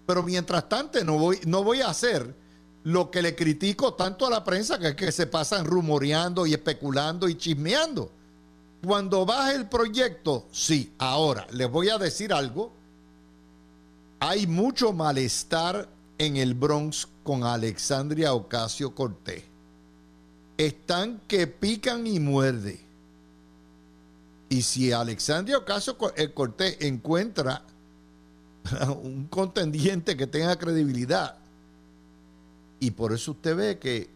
Pero 0.07 0.23
mientras 0.23 0.69
tanto 0.69 1.03
no 1.03 1.19
voy, 1.19 1.41
no 1.47 1.65
voy 1.65 1.81
a 1.81 1.89
hacer 1.89 2.35
lo 2.85 3.11
que 3.11 3.23
le 3.23 3.35
critico 3.35 3.95
tanto 3.95 4.27
a 4.27 4.31
la 4.31 4.45
prensa, 4.45 4.79
que 4.79 4.95
que 4.95 5.13
se 5.13 5.27
pasan 5.27 5.65
rumoreando 5.65 6.47
y 6.47 6.53
especulando 6.53 7.31
y 7.31 7.37
chismeando. 7.37 8.13
Cuando 8.85 9.25
baje 9.25 9.55
el 9.55 9.67
proyecto, 9.67 10.47
sí. 10.53 10.93
Ahora, 10.99 11.47
les 11.53 11.71
voy 11.71 11.89
a 11.89 11.97
decir 11.97 12.35
algo. 12.35 12.71
Hay 14.21 14.47
mucho 14.47 14.93
malestar 14.93 15.96
en 16.19 16.37
el 16.37 16.55
Bronx 16.55 17.09
con 17.23 17.45
Alexandria 17.45 18.33
Ocasio 18.33 18.95
Cortés. 18.95 19.45
Están 20.57 21.21
que 21.29 21.47
pican 21.47 22.07
y 22.07 22.21
muerde. 22.21 22.81
Y 24.49 24.63
si 24.63 24.93
Alexandria 24.93 25.59
Ocasio 25.59 25.97
Cortés 25.99 26.79
encuentra 26.81 27.63
un 29.03 29.27
contendiente 29.27 30.17
que 30.17 30.27
tenga 30.27 30.57
credibilidad. 30.57 31.37
Y 32.81 32.91
por 32.93 33.13
eso 33.13 33.33
usted 33.33 33.57
ve 33.57 33.79
que 33.79 34.09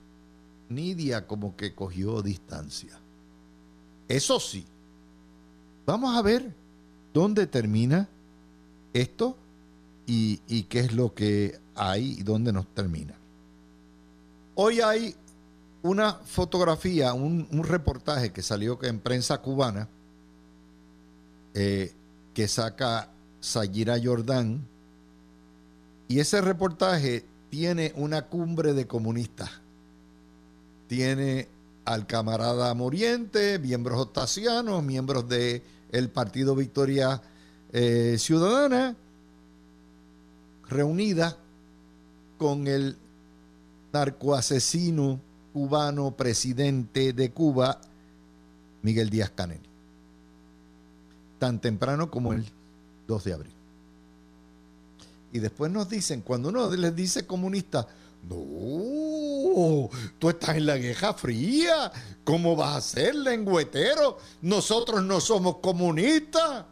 Nidia 0.68 1.26
como 1.26 1.56
que 1.56 1.74
cogió 1.74 2.22
distancia. 2.22 2.98
Eso 4.08 4.40
sí, 4.40 4.64
vamos 5.86 6.16
a 6.16 6.22
ver 6.22 6.52
dónde 7.12 7.46
termina 7.46 8.08
esto 8.92 9.36
y, 10.06 10.64
qué 10.64 10.80
es 10.80 10.92
lo 10.92 11.14
que 11.14 11.60
hay 11.80 12.18
y 12.20 12.22
nos 12.52 12.66
termina. 12.74 13.14
Hoy 14.54 14.82
hay 14.82 15.14
una 15.82 16.12
fotografía, 16.12 17.14
un, 17.14 17.48
reportaje 17.64 18.32
que 18.32 18.42
salió 18.42 18.78
en 18.82 19.00
prensa 19.00 19.38
cubana 19.38 19.88
eh, 21.54 21.94
que 22.34 22.46
saca 22.48 23.08
Sayira 23.40 23.98
Jordán. 24.02 24.60
Y 26.06 26.20
ese 26.20 26.42
reportaje 26.42 27.24
tiene 27.48 27.94
una 27.96 28.26
cumbre 28.26 28.74
de 28.74 28.86
comunistas. 28.86 29.50
Tiene 30.86 31.48
al 31.86 32.06
camarada 32.06 32.74
Moriente, 32.74 33.58
miembros 33.58 33.98
octasianos, 33.98 34.82
miembros 34.82 35.26
del 35.28 35.62
el 35.92 36.10
Partido 36.10 36.54
Victoria 36.54 37.22
eh, 37.72 38.16
Ciudadana, 38.18 38.96
reunida 40.68 41.38
con 42.40 42.66
el 42.66 42.96
narcoasesino 43.92 45.20
cubano 45.52 46.16
presidente 46.16 47.12
de 47.12 47.32
Cuba, 47.32 47.78
Miguel 48.80 49.10
Díaz 49.10 49.28
Canel. 49.28 49.60
Tan 51.38 51.60
temprano 51.60 52.10
como 52.10 52.32
el 52.32 52.46
2 53.06 53.24
de 53.24 53.34
abril. 53.34 53.52
Y 55.34 55.38
después 55.38 55.70
nos 55.70 55.90
dicen, 55.90 56.22
cuando 56.22 56.48
uno 56.48 56.74
les 56.74 56.96
dice 56.96 57.26
comunista, 57.26 57.86
no, 58.26 59.90
tú 60.18 60.30
estás 60.30 60.56
en 60.56 60.64
la 60.64 60.78
guerra 60.78 61.12
fría, 61.12 61.92
¿cómo 62.24 62.56
vas 62.56 62.74
a 62.74 62.80
ser 62.80 63.16
lengüetero? 63.16 64.16
Nosotros 64.40 65.02
no 65.02 65.20
somos 65.20 65.58
comunistas. 65.58 66.64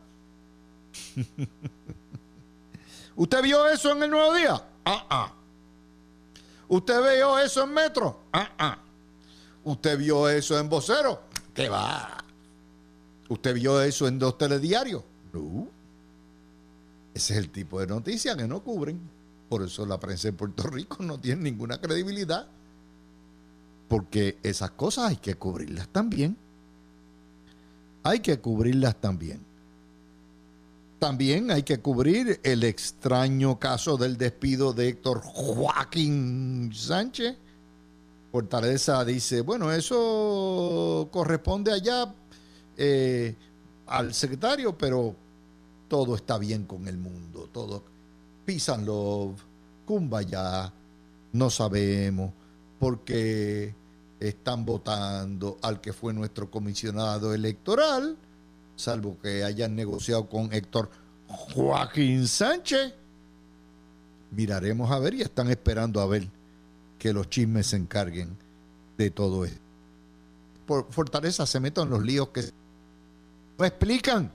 ¿Usted 3.17 3.43
vio 3.43 3.69
eso 3.69 3.93
en 3.93 4.05
el 4.05 4.11
Nuevo 4.11 4.33
Día? 4.33 4.63
Ah, 4.87 5.07
ah. 5.11 5.35
¿Usted 6.69 7.01
vio 7.01 7.39
eso 7.39 7.65
en 7.65 7.73
Metro? 7.73 8.21
Ah, 8.33 8.51
ah. 8.59 8.79
¿Usted 9.65 9.99
vio 9.99 10.29
eso 10.29 10.59
en 10.59 10.69
Vocero? 10.69 11.23
¿Qué 11.55 11.69
va? 11.69 12.25
¿Usted 13.29 13.55
vio 13.55 13.81
eso 13.83 14.07
en 14.07 14.19
dos 14.19 14.39
telediarios? 14.39 15.03
No. 15.33 15.69
Ese 17.15 17.33
es 17.33 17.39
el 17.39 17.51
tipo 17.51 17.81
de 17.81 17.87
noticias 17.87 18.37
que 18.37 18.47
no 18.47 18.63
cubren. 18.63 19.01
Por 19.49 19.63
eso 19.63 19.87
la 19.87 19.99
prensa 19.99 20.29
en 20.29 20.37
Puerto 20.37 20.63
Rico 20.65 21.03
no 21.03 21.19
tiene 21.19 21.43
ninguna 21.43 21.81
credibilidad. 21.81 22.47
Porque 23.89 24.39
esas 24.43 24.73
cosas 24.73 25.11
hay 25.11 25.17
que 25.17 25.35
cubrirlas 25.35 25.89
también. 25.89 26.37
Hay 28.03 28.21
que 28.21 28.39
cubrirlas 28.39 29.01
también. 29.01 29.48
También 30.99 31.51
hay 31.51 31.63
que 31.63 31.79
cubrir 31.79 32.41
el 32.43 32.65
extraño 32.65 33.59
caso 33.59 33.97
del 33.97 34.17
despido 34.17 34.73
de 34.73 34.89
Héctor 34.89 35.21
Joaquín 35.23 36.73
Sánchez. 36.75 37.37
Fortaleza 38.33 39.05
dice, 39.05 39.43
bueno, 39.43 39.73
eso 39.73 41.09
corresponde 41.13 41.73
allá 41.73 42.13
eh, 42.77 43.35
al 43.87 44.13
secretario, 44.13 44.77
pero 44.77 45.15
todo 45.89 46.17
está 46.17 46.37
bien 46.37 46.65
con 46.65 46.87
el 46.89 46.99
mundo, 46.99 47.49
todo 47.53 47.83
peace 48.45 48.71
and 48.73 48.87
love, 48.87 49.41
kumbaya, 49.87 50.73
no 51.33 51.51
sabemos, 51.51 52.33
porque 52.79 53.75
están 54.21 54.65
votando 54.65 55.59
al 55.63 55.81
que 55.81 55.93
fue 55.93 56.13
nuestro 56.13 56.51
comisionado 56.51 57.35
electoral, 57.35 58.17
salvo 58.79 59.19
que 59.21 59.43
hayan 59.45 59.75
negociado 59.75 60.29
con 60.29 60.53
Héctor 60.53 60.89
Joaquín 61.27 62.27
Sánchez. 62.27 62.95
Miraremos 64.31 64.91
a 64.91 64.99
ver 64.99 65.15
y 65.15 65.23
están 65.23 65.51
esperando 65.51 66.01
a 66.01 66.07
ver 66.07 66.29
que 66.99 67.13
los 67.13 67.29
chismes 67.29 67.67
se 67.69 67.77
encarguen 67.77 68.37
de 68.97 69.11
todo 69.11 69.45
esto. 69.45 69.61
Por 70.67 70.93
Fortaleza 70.93 71.45
se 71.45 71.61
meten 71.61 71.85
en 71.85 71.91
los 71.91 72.05
líos 72.05 72.29
que 72.29 72.43
no 73.59 73.65
explican. 73.65 74.31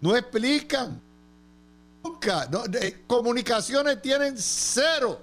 No 0.00 0.16
explican. 0.16 1.00
Nunca. 2.02 2.48
comunicaciones 3.06 4.00
tienen 4.00 4.34
cero. 4.38 5.20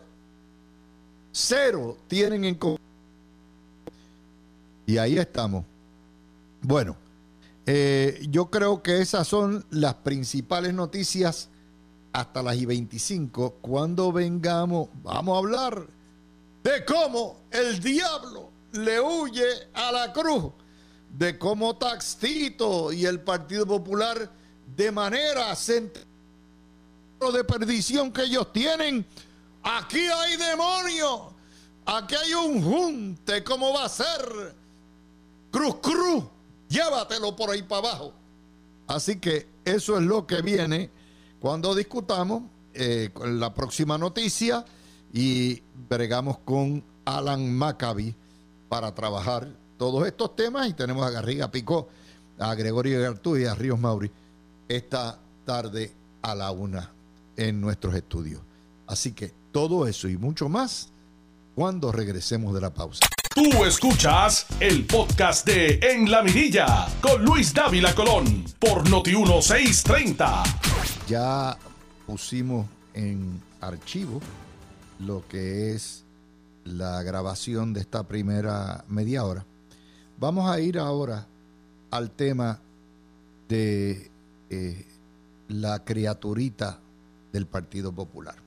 Cero 1.31 1.97
tienen 2.07 2.43
en 2.45 2.59
Y 4.85 4.97
ahí 4.97 5.17
estamos. 5.17 5.65
Bueno, 6.61 6.95
eh, 7.69 8.25
yo 8.29 8.49
creo 8.49 8.81
que 8.81 9.01
esas 9.01 9.27
son 9.27 9.65
las 9.71 9.95
principales 9.95 10.73
noticias 10.73 11.49
hasta 12.13 12.41
las 12.41 12.55
y 12.55 12.65
25. 12.65 13.55
Cuando 13.59 14.13
vengamos, 14.13 14.87
vamos 15.03 15.35
a 15.35 15.37
hablar 15.39 15.87
de 16.63 16.85
cómo 16.85 17.41
el 17.51 17.81
diablo 17.81 18.51
le 18.71 19.01
huye 19.01 19.45
a 19.73 19.91
la 19.91 20.13
cruz, 20.13 20.53
de 21.09 21.37
cómo 21.37 21.75
Taxito 21.75 22.93
y 22.93 23.05
el 23.05 23.19
Partido 23.19 23.67
Popular 23.67 24.31
de 24.73 24.89
manera 24.89 25.51
de 27.33 27.43
perdición 27.43 28.13
que 28.13 28.23
ellos 28.23 28.53
tienen. 28.53 29.05
Aquí 29.61 29.99
hay 29.99 30.37
demonio. 30.37 31.33
Aquí 31.85 32.15
hay 32.15 32.33
un 32.33 32.63
junte. 32.63 33.43
¿Cómo 33.43 33.73
va 33.73 33.83
a 33.83 33.89
ser? 33.89 34.55
Cruz, 35.51 35.75
cruz. 35.81 36.23
Llévatelo 36.69 37.35
por 37.35 37.49
ahí 37.49 37.63
para 37.63 37.87
abajo. 37.87 38.13
Así 38.87 39.19
que 39.19 39.47
eso 39.65 39.97
es 39.97 40.03
lo 40.03 40.25
que 40.25 40.41
viene 40.41 40.89
cuando 41.39 41.75
discutamos 41.75 42.43
eh, 42.73 43.09
la 43.25 43.53
próxima 43.53 43.97
noticia 43.97 44.65
y 45.13 45.61
bregamos 45.89 46.39
con 46.39 46.83
Alan 47.05 47.53
Maccabi 47.53 48.15
para 48.69 48.93
trabajar 48.93 49.47
todos 49.77 50.05
estos 50.07 50.35
temas 50.35 50.67
y 50.67 50.73
tenemos 50.73 51.05
a 51.05 51.09
Garriga 51.09 51.51
Picó, 51.51 51.87
a 52.39 52.53
Gregorio 52.55 53.01
Gartú 53.01 53.37
y 53.37 53.45
a 53.45 53.55
Ríos 53.55 53.79
Mauri 53.79 54.11
esta 54.67 55.19
tarde 55.45 55.93
a 56.21 56.35
la 56.35 56.51
una 56.51 56.91
en 57.35 57.61
nuestros 57.61 57.95
estudios. 57.95 58.41
Así 58.85 59.11
que 59.11 59.33
todo 59.51 59.87
eso 59.87 60.07
y 60.07 60.17
mucho 60.17 60.49
más 60.49 60.89
cuando 61.55 61.91
regresemos 61.91 62.53
de 62.53 62.61
la 62.61 62.73
pausa. 62.73 63.01
Tú 63.37 63.65
escuchas 63.65 64.47
el 64.59 64.87
podcast 64.87 65.45
de 65.45 65.79
En 65.83 66.09
la 66.09 66.23
Mirilla 66.23 66.87
con 66.99 67.23
Luis 67.23 67.53
Dávila 67.53 67.93
Colón 67.93 68.43
por 68.57 68.89
Noti 68.89 69.15
1630. 69.15 70.41
Ya 71.07 71.55
pusimos 72.07 72.65
en 72.95 73.39
archivo 73.61 74.21
lo 74.97 75.23
que 75.27 75.75
es 75.75 76.03
la 76.65 77.03
grabación 77.03 77.73
de 77.73 77.81
esta 77.81 78.07
primera 78.07 78.83
media 78.87 79.23
hora. 79.23 79.45
Vamos 80.19 80.49
a 80.49 80.59
ir 80.59 80.79
ahora 80.79 81.27
al 81.91 82.09
tema 82.09 82.59
de 83.47 84.09
eh, 84.49 84.83
la 85.47 85.85
criaturita 85.85 86.79
del 87.31 87.45
Partido 87.45 87.91
Popular. 87.91 88.46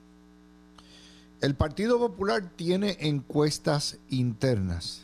El 1.41 1.55
Partido 1.55 1.99
Popular 1.99 2.51
tiene 2.55 2.97
encuestas 3.01 3.99
internas 4.11 5.03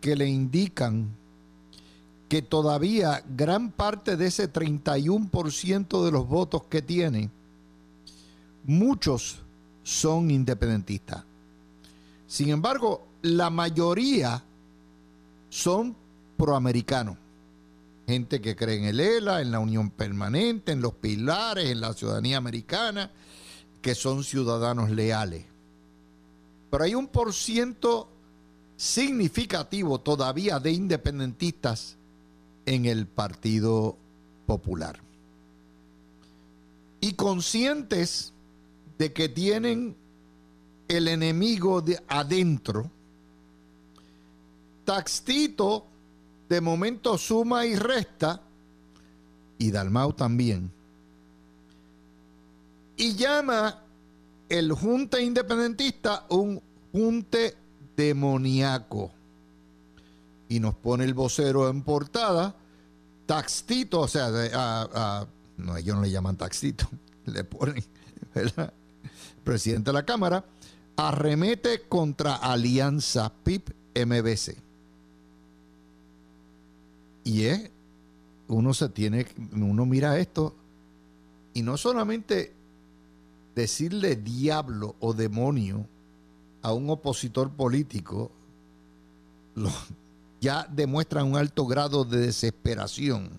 que 0.00 0.14
le 0.14 0.28
indican 0.28 1.08
que 2.28 2.42
todavía 2.42 3.24
gran 3.36 3.72
parte 3.72 4.16
de 4.16 4.28
ese 4.28 4.52
31% 4.52 6.04
de 6.04 6.12
los 6.12 6.28
votos 6.28 6.62
que 6.70 6.80
tiene, 6.80 7.28
muchos 8.64 9.40
son 9.82 10.30
independentistas. 10.30 11.24
Sin 12.28 12.50
embargo, 12.50 13.04
la 13.22 13.50
mayoría 13.50 14.44
son 15.48 15.96
proamericanos. 16.36 17.16
Gente 18.06 18.40
que 18.40 18.54
cree 18.54 18.78
en 18.78 18.84
el 18.84 19.00
ELA, 19.00 19.40
en 19.40 19.50
la 19.50 19.58
unión 19.58 19.90
permanente, 19.90 20.70
en 20.70 20.80
los 20.80 20.94
pilares, 20.94 21.68
en 21.68 21.80
la 21.80 21.92
ciudadanía 21.94 22.36
americana, 22.36 23.10
que 23.82 23.94
son 23.94 24.24
ciudadanos 24.24 24.90
leales. 24.90 25.44
Pero 26.70 26.84
hay 26.84 26.94
un 26.94 27.08
por 27.08 27.32
ciento 27.32 28.08
significativo 28.76 30.00
todavía 30.00 30.58
de 30.58 30.72
independentistas 30.72 31.96
en 32.66 32.86
el 32.86 33.06
Partido 33.06 33.96
Popular. 34.46 35.00
Y 37.00 37.14
conscientes 37.14 38.32
de 38.98 39.12
que 39.12 39.28
tienen 39.28 39.96
el 40.88 41.08
enemigo 41.08 41.80
de 41.80 42.02
adentro, 42.08 42.90
Taxito 44.84 45.86
de 46.48 46.60
momento 46.60 47.16
suma 47.16 47.64
y 47.64 47.76
resta, 47.76 48.42
y 49.56 49.70
Dalmau 49.70 50.12
también, 50.12 50.72
y 53.00 53.14
llama 53.14 53.82
el 54.50 54.72
junte 54.72 55.22
independentista 55.22 56.26
un 56.28 56.60
junte 56.92 57.56
demoníaco. 57.96 59.10
Y 60.50 60.60
nos 60.60 60.74
pone 60.74 61.04
el 61.04 61.14
vocero 61.14 61.70
en 61.70 61.82
portada, 61.82 62.54
Taxito, 63.24 64.00
o 64.00 64.08
sea, 64.08 64.28
no, 65.56 65.76
ellos 65.78 65.96
no 65.96 66.02
le 66.02 66.10
llaman 66.10 66.36
Taxito, 66.36 66.86
le 67.24 67.42
ponen, 67.42 67.82
¿verdad? 68.34 68.70
presidente 69.44 69.90
de 69.90 69.94
la 69.94 70.04
Cámara, 70.04 70.44
arremete 70.96 71.88
contra 71.88 72.34
Alianza 72.34 73.32
PIP 73.42 73.70
MBC. 73.94 74.58
Y 77.24 77.44
es, 77.44 77.70
uno 78.48 78.74
se 78.74 78.90
tiene, 78.90 79.26
uno 79.52 79.86
mira 79.86 80.18
esto 80.18 80.54
y 81.54 81.62
no 81.62 81.78
solamente 81.78 82.59
decirle 83.54 84.16
diablo 84.16 84.96
o 85.00 85.12
demonio 85.12 85.86
a 86.62 86.72
un 86.72 86.90
opositor 86.90 87.50
político 87.50 88.30
ya 90.40 90.66
demuestra 90.70 91.24
un 91.24 91.36
alto 91.36 91.66
grado 91.66 92.04
de 92.04 92.18
desesperación. 92.18 93.30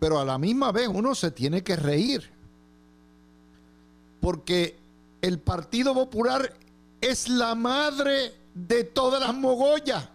Pero 0.00 0.18
a 0.18 0.24
la 0.24 0.38
misma 0.38 0.72
vez 0.72 0.88
uno 0.88 1.14
se 1.14 1.30
tiene 1.30 1.62
que 1.62 1.76
reír 1.76 2.30
porque 4.20 4.76
el 5.20 5.38
Partido 5.38 5.94
Popular 5.94 6.52
es 7.00 7.28
la 7.28 7.54
madre 7.54 8.34
de 8.54 8.84
todas 8.84 9.20
las 9.20 9.34
mogollas. 9.34 10.08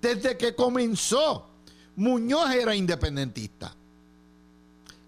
Desde 0.00 0.36
que 0.36 0.54
comenzó, 0.54 1.46
Muñoz 1.96 2.50
era 2.50 2.74
independentista. 2.74 3.74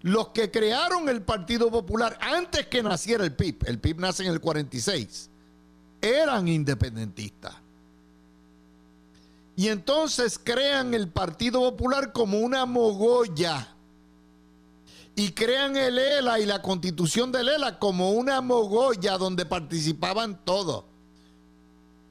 Los 0.01 0.29
que 0.29 0.49
crearon 0.49 1.09
el 1.09 1.21
Partido 1.21 1.69
Popular 1.69 2.17
antes 2.21 2.67
que 2.67 2.81
naciera 2.81 3.23
el 3.23 3.35
PIB, 3.35 3.65
el 3.65 3.79
PIB 3.79 3.99
nace 3.99 4.25
en 4.25 4.31
el 4.31 4.39
46, 4.39 5.29
eran 6.01 6.47
independentistas. 6.47 7.55
Y 9.57 9.67
entonces 9.67 10.39
crean 10.41 10.93
el 10.93 11.09
Partido 11.09 11.59
Popular 11.59 12.13
como 12.13 12.39
una 12.39 12.65
mogolla 12.65 13.75
y 15.17 15.31
crean 15.31 15.75
el 15.75 15.99
ELA 15.99 16.39
y 16.39 16.45
la 16.45 16.61
constitución 16.61 17.29
del 17.33 17.49
ELA 17.49 17.77
como 17.77 18.11
una 18.11 18.39
mogolla 18.39 19.17
donde 19.17 19.45
participaban 19.45 20.39
todos. 20.45 20.85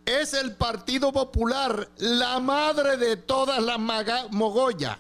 Es 0.05 0.35
el 0.35 0.57
Partido 0.57 1.11
Popular 1.11 1.89
la 1.97 2.39
madre 2.39 2.99
de 2.99 3.17
todas 3.17 3.63
las 3.63 3.79
mogollas. 4.31 4.99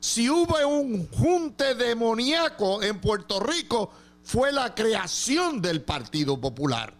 Si 0.00 0.28
hubo 0.28 0.56
un 0.66 1.06
junte 1.08 1.74
demoníaco 1.74 2.82
en 2.82 3.00
Puerto 3.00 3.40
Rico, 3.40 3.90
fue 4.22 4.50
la 4.52 4.74
creación 4.74 5.60
del 5.60 5.82
Partido 5.82 6.40
Popular 6.40 6.94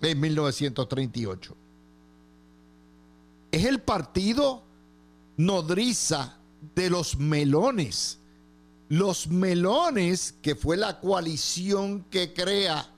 en 0.00 0.20
1938. 0.20 1.56
Es 3.50 3.64
el 3.64 3.80
partido 3.80 4.62
nodriza 5.36 6.38
de 6.74 6.90
los 6.90 7.16
melones 7.16 8.18
los 8.92 9.26
melones, 9.26 10.34
que 10.42 10.54
fue 10.54 10.76
la 10.76 11.00
coalición 11.00 12.04
que 12.10 12.34
crea 12.34 12.90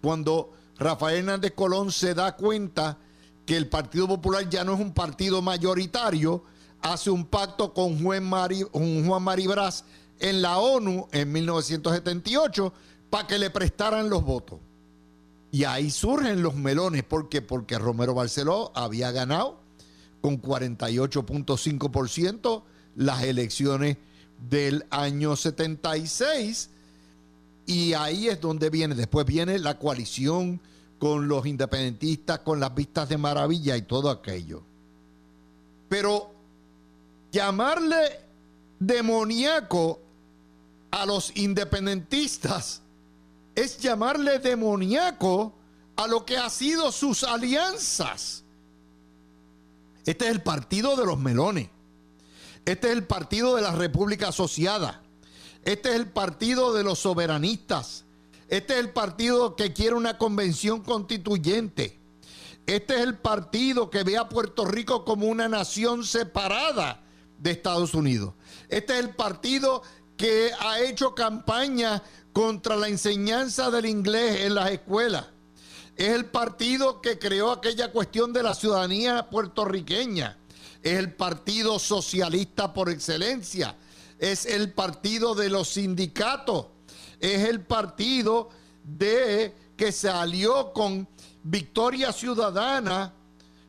cuando 0.00 0.54
Rafael 0.78 1.18
Hernández 1.18 1.52
Colón 1.54 1.92
se 1.92 2.14
da 2.14 2.34
cuenta 2.34 2.96
que 3.44 3.54
el 3.54 3.68
Partido 3.68 4.08
Popular 4.08 4.48
ya 4.48 4.64
no 4.64 4.72
es 4.72 4.80
un 4.80 4.94
partido 4.94 5.42
mayoritario, 5.42 6.44
hace 6.82 7.10
un 7.10 7.26
pacto 7.26 7.74
con 7.74 8.02
Juan, 8.02 8.24
Mari, 8.24 8.64
Juan 8.72 9.22
Maribras 9.22 9.84
en 10.18 10.42
la 10.42 10.58
ONU 10.58 11.06
en 11.12 11.30
1978 11.32 12.72
para 13.10 13.26
que 13.26 13.38
le 13.38 13.50
prestaran 13.50 14.10
los 14.10 14.24
votos. 14.24 14.58
Y 15.50 15.64
ahí 15.64 15.90
surgen 15.90 16.42
los 16.42 16.54
melones. 16.54 17.04
¿Por 17.04 17.28
qué? 17.28 17.42
Porque 17.42 17.78
Romero 17.78 18.14
Barceló 18.14 18.72
había 18.74 19.10
ganado 19.12 19.60
con 20.20 20.42
48.5% 20.42 22.62
las 22.96 23.22
elecciones 23.22 23.96
del 24.50 24.84
año 24.90 25.36
76 25.36 26.70
y 27.66 27.92
ahí 27.92 28.28
es 28.28 28.40
donde 28.40 28.70
viene, 28.70 28.94
después 28.94 29.26
viene 29.26 29.58
la 29.58 29.78
coalición 29.78 30.60
con 30.98 31.28
los 31.28 31.46
independentistas, 31.46 32.40
con 32.40 32.60
las 32.60 32.74
vistas 32.74 33.08
de 33.08 33.18
maravilla 33.18 33.76
y 33.76 33.82
todo 33.82 34.10
aquello. 34.10 34.62
Pero 35.88 36.32
llamarle 37.30 38.20
demoníaco 38.78 40.00
a 40.90 41.06
los 41.06 41.36
independentistas 41.36 42.82
es 43.54 43.78
llamarle 43.78 44.38
demoníaco 44.38 45.54
a 45.96 46.06
lo 46.06 46.24
que 46.24 46.36
ha 46.38 46.48
sido 46.48 46.92
sus 46.92 47.24
alianzas. 47.24 48.44
Este 50.06 50.26
es 50.26 50.30
el 50.30 50.42
partido 50.42 50.96
de 50.96 51.04
los 51.04 51.18
melones. 51.18 51.68
Este 52.64 52.88
es 52.88 52.92
el 52.92 53.04
partido 53.04 53.56
de 53.56 53.62
la 53.62 53.72
República 53.72 54.28
Asociada. 54.28 55.02
Este 55.64 55.90
es 55.90 55.96
el 55.96 56.08
partido 56.08 56.72
de 56.72 56.84
los 56.84 57.00
soberanistas. 57.00 58.04
Este 58.48 58.74
es 58.74 58.80
el 58.80 58.90
partido 58.90 59.56
que 59.56 59.72
quiere 59.72 59.96
una 59.96 60.16
convención 60.16 60.82
constituyente. 60.82 61.98
Este 62.66 62.94
es 62.94 63.00
el 63.00 63.16
partido 63.16 63.90
que 63.90 64.04
ve 64.04 64.16
a 64.16 64.28
Puerto 64.28 64.64
Rico 64.64 65.04
como 65.04 65.26
una 65.26 65.48
nación 65.48 66.04
separada 66.04 67.02
de 67.38 67.50
Estados 67.50 67.94
Unidos. 67.94 68.34
Este 68.68 68.94
es 68.94 69.00
el 69.00 69.10
partido 69.10 69.82
que 70.16 70.50
ha 70.60 70.80
hecho 70.80 71.14
campaña 71.14 72.02
contra 72.32 72.76
la 72.76 72.88
enseñanza 72.88 73.70
del 73.70 73.86
inglés 73.86 74.42
en 74.42 74.54
las 74.54 74.70
escuelas. 74.70 75.26
Es 75.96 76.10
el 76.10 76.26
partido 76.26 77.00
que 77.00 77.18
creó 77.18 77.50
aquella 77.50 77.90
cuestión 77.90 78.32
de 78.32 78.42
la 78.42 78.54
ciudadanía 78.54 79.28
puertorriqueña. 79.30 80.38
Es 80.82 80.98
el 80.98 81.12
partido 81.14 81.78
socialista 81.78 82.72
por 82.72 82.88
excelencia. 82.88 83.76
Es 84.18 84.46
el 84.46 84.72
partido 84.72 85.34
de 85.34 85.48
los 85.48 85.68
sindicatos 85.68 86.66
es 87.20 87.48
el 87.48 87.60
partido 87.60 88.50
de 88.84 89.54
que 89.76 89.92
se 89.92 90.08
alió 90.08 90.72
con 90.72 91.08
Victoria 91.42 92.12
Ciudadana 92.12 93.12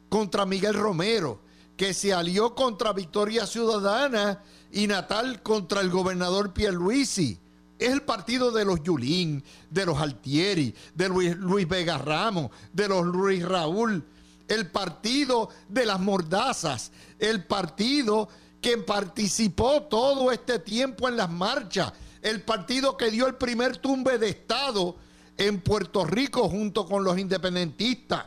contra 0.07 0.45
Miguel 0.45 0.73
Romero, 0.73 1.41
que 1.79 1.93
se 1.93 2.13
alió 2.13 2.55
contra 2.55 2.91
Victoria 2.91 3.47
Ciudadana 3.47 4.43
y 4.69 4.85
Natal 4.85 5.41
contra 5.41 5.79
el 5.79 5.89
gobernador 5.89 6.51
Pierluisi. 6.51 7.39
Es 7.79 7.93
el 7.93 8.01
partido 8.01 8.51
de 8.51 8.65
los 8.65 8.83
Yulín, 8.83 9.41
de 9.69 9.85
los 9.85 9.97
Altieri, 9.97 10.75
de 10.93 11.07
Luis, 11.07 11.37
Luis 11.37 11.65
Vega 11.69 11.97
Ramos, 11.97 12.51
de 12.73 12.89
los 12.89 13.05
Luis 13.05 13.45
Raúl, 13.45 14.03
el 14.49 14.69
partido 14.69 15.51
de 15.69 15.85
las 15.85 16.01
mordazas, 16.01 16.91
el 17.17 17.45
partido 17.45 18.27
que 18.59 18.77
participó 18.79 19.83
todo 19.83 20.33
este 20.33 20.59
tiempo 20.59 21.07
en 21.07 21.15
las 21.15 21.29
marchas, 21.29 21.93
el 22.21 22.41
partido 22.41 22.97
que 22.97 23.09
dio 23.09 23.25
el 23.25 23.35
primer 23.35 23.77
tumbe 23.77 24.17
de 24.17 24.27
Estado 24.27 24.97
en 25.37 25.61
Puerto 25.61 26.03
Rico 26.03 26.49
junto 26.49 26.85
con 26.85 27.05
los 27.05 27.17
independentistas. 27.17 28.25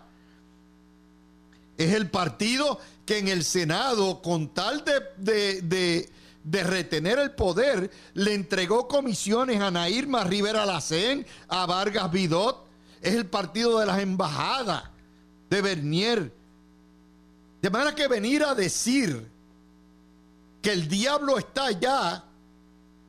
Es 1.76 1.94
el 1.94 2.10
partido 2.10 2.78
que 3.12 3.18
en 3.18 3.29
el 3.29 3.44
Senado, 3.44 4.22
con 4.22 4.55
tal 4.55 4.83
de, 5.18 6.09
retener 6.51 7.18
el 7.18 7.33
poder, 7.33 7.90
le 8.14 8.33
entregó 8.33 8.88
comisiones 8.88 9.61
a 9.61 9.70
Nairma 9.70 10.25
Rivera 10.25 10.64
Lacén, 10.64 11.27
a 11.46 11.66
Vargas 11.66 12.11
Vidot. 12.11 12.66
Es 13.03 13.12
el 13.12 13.27
partido 13.27 13.79
de 13.79 13.85
las 13.85 14.01
embajadas 14.01 14.85
de 15.51 15.61
Bernier. 15.61 16.33
De 17.61 17.68
manera 17.68 17.94
que 17.94 18.09
venir 18.09 18.44
a 18.44 18.55
decir 18.55 19.29
que 20.62 20.72
el 20.72 20.88
diablo 20.88 21.37
está 21.37 21.66
allá 21.66 22.25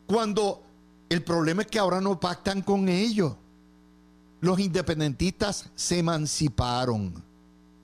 cuando 0.05 0.63
el 1.07 1.23
problema 1.23 1.61
es 1.61 1.69
que 1.69 1.79
ahora 1.79 2.01
no 2.01 2.19
pactan 2.19 2.61
con 2.61 2.89
ellos. 2.89 3.37
Los 4.41 4.59
independentistas 4.59 5.69
se 5.75 5.99
emanciparon. 5.99 7.23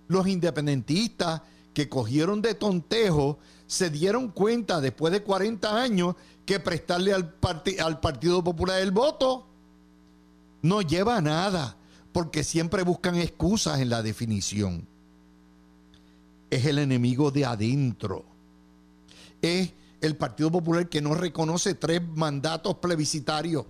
Los 0.09 0.27
independentistas 0.27 1.43
que 1.73 1.89
cogieron 1.89 2.41
de 2.41 2.55
tontejo 2.55 3.39
se 3.67 3.89
dieron 3.89 4.29
cuenta 4.29 4.81
después 4.81 5.13
de 5.13 5.21
40 5.21 5.81
años 5.81 6.15
que 6.45 6.59
prestarle 6.59 7.13
al, 7.13 7.35
al 7.83 7.99
Partido 7.99 8.43
Popular 8.43 8.81
el 8.81 8.91
voto 8.91 9.45
no 10.61 10.81
lleva 10.81 11.17
a 11.17 11.21
nada, 11.21 11.77
porque 12.11 12.43
siempre 12.43 12.83
buscan 12.83 13.15
excusas 13.15 13.79
en 13.79 13.89
la 13.89 14.01
definición. 14.01 14.87
Es 16.49 16.65
el 16.65 16.79
enemigo 16.79 17.31
de 17.31 17.45
adentro. 17.45 18.25
Es 19.41 19.71
el 20.01 20.17
Partido 20.17 20.51
Popular 20.51 20.89
que 20.89 21.01
no 21.01 21.13
reconoce 21.13 21.75
tres 21.75 22.01
mandatos 22.15 22.75
plebiscitarios, 22.75 23.65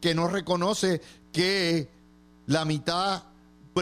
que 0.00 0.14
no 0.14 0.28
reconoce 0.28 1.00
que 1.32 1.88
la 2.46 2.64
mitad 2.64 3.22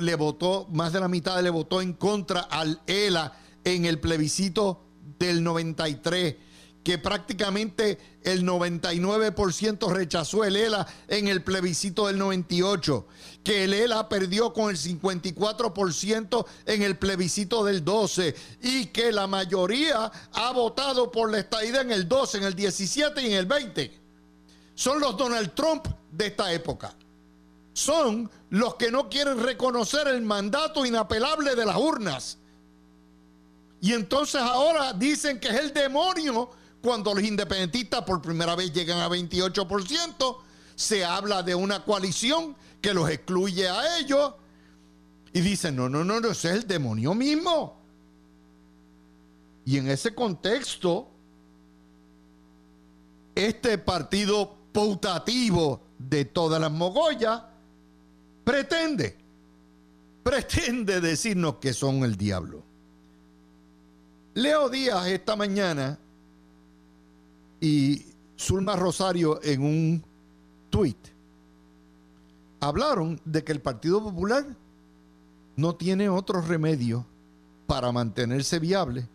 le 0.00 0.14
votó, 0.16 0.66
más 0.72 0.92
de 0.92 1.00
la 1.00 1.08
mitad 1.08 1.42
le 1.42 1.50
votó 1.50 1.80
en 1.80 1.94
contra 1.94 2.40
al 2.40 2.80
ELA 2.86 3.32
en 3.64 3.84
el 3.84 3.98
plebiscito 3.98 4.80
del 5.18 5.42
93 5.42 6.36
que 6.84 6.98
prácticamente 6.98 7.98
el 8.22 8.44
99% 8.44 9.90
rechazó 9.90 10.44
el 10.44 10.54
ELA 10.54 10.86
en 11.08 11.28
el 11.28 11.42
plebiscito 11.42 12.06
del 12.06 12.18
98, 12.18 13.06
que 13.42 13.64
el 13.64 13.72
ELA 13.72 14.08
perdió 14.08 14.52
con 14.52 14.68
el 14.70 14.76
54% 14.76 16.46
en 16.66 16.82
el 16.82 16.98
plebiscito 16.98 17.64
del 17.64 17.82
12 17.82 18.36
y 18.62 18.86
que 18.86 19.10
la 19.12 19.26
mayoría 19.26 20.12
ha 20.32 20.52
votado 20.52 21.10
por 21.10 21.30
la 21.32 21.38
estadía 21.38 21.80
en 21.80 21.90
el 21.90 22.06
12, 22.06 22.38
en 22.38 22.44
el 22.44 22.54
17 22.54 23.22
y 23.22 23.26
en 23.26 23.32
el 23.32 23.46
20. 23.46 24.00
Son 24.74 25.00
los 25.00 25.16
Donald 25.16 25.54
Trump 25.54 25.86
de 26.12 26.26
esta 26.26 26.52
época. 26.52 26.94
Son 27.72 28.30
los 28.50 28.74
que 28.74 28.90
no 28.90 29.08
quieren 29.08 29.42
reconocer 29.42 30.06
el 30.06 30.20
mandato 30.20 30.84
inapelable 30.84 31.54
de 31.54 31.64
las 31.64 31.76
urnas. 31.76 32.38
Y 33.84 33.92
entonces 33.92 34.40
ahora 34.40 34.94
dicen 34.94 35.38
que 35.38 35.48
es 35.48 35.56
el 35.56 35.74
demonio 35.74 36.48
cuando 36.80 37.12
los 37.12 37.22
independentistas 37.22 38.02
por 38.04 38.22
primera 38.22 38.56
vez 38.56 38.72
llegan 38.72 38.98
a 38.98 39.10
28%, 39.10 40.38
se 40.74 41.04
habla 41.04 41.42
de 41.42 41.54
una 41.54 41.84
coalición 41.84 42.56
que 42.80 42.94
los 42.94 43.10
excluye 43.10 43.68
a 43.68 43.98
ellos 43.98 44.36
y 45.34 45.42
dicen, 45.42 45.76
no, 45.76 45.90
no, 45.90 46.02
no, 46.02 46.18
no, 46.18 46.30
ese 46.30 46.48
es 46.48 46.54
el 46.54 46.66
demonio 46.66 47.12
mismo. 47.12 47.78
Y 49.66 49.76
en 49.76 49.90
ese 49.90 50.14
contexto, 50.14 51.10
este 53.34 53.76
partido 53.76 54.56
putativo 54.72 55.82
de 55.98 56.24
todas 56.24 56.58
las 56.58 56.72
mogollas 56.72 57.42
pretende, 58.44 59.18
pretende 60.22 61.02
decirnos 61.02 61.56
que 61.56 61.74
son 61.74 62.02
el 62.02 62.16
diablo. 62.16 62.64
Leo 64.34 64.68
Díaz 64.68 65.06
esta 65.06 65.36
mañana 65.36 65.96
y 67.60 68.04
Zulma 68.36 68.74
Rosario 68.74 69.40
en 69.44 69.62
un 69.62 70.04
tuit 70.70 70.98
hablaron 72.58 73.20
de 73.24 73.44
que 73.44 73.52
el 73.52 73.60
Partido 73.60 74.02
Popular 74.02 74.44
no 75.54 75.76
tiene 75.76 76.08
otro 76.08 76.40
remedio 76.40 77.06
para 77.68 77.92
mantenerse 77.92 78.58
viable 78.58 79.08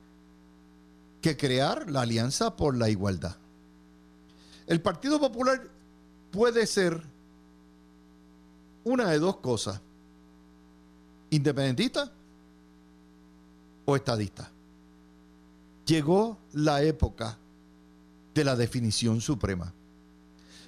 que 1.22 1.36
crear 1.36 1.92
la 1.92 2.02
Alianza 2.02 2.56
por 2.56 2.78
la 2.78 2.90
Igualdad. 2.90 3.36
El 4.68 4.82
Partido 4.82 5.20
Popular 5.20 5.70
puede 6.32 6.66
ser 6.66 7.04
una 8.86 9.10
de 9.10 9.20
dos 9.20 9.38
cosas, 9.38 9.82
independentista 11.30 12.10
o 13.84 13.98
estadista. 13.98 14.50
Llegó 15.90 16.38
la 16.54 16.84
época 16.84 17.40
de 18.36 18.44
la 18.44 18.56
definición 18.56 19.22
suprema. 19.22 19.74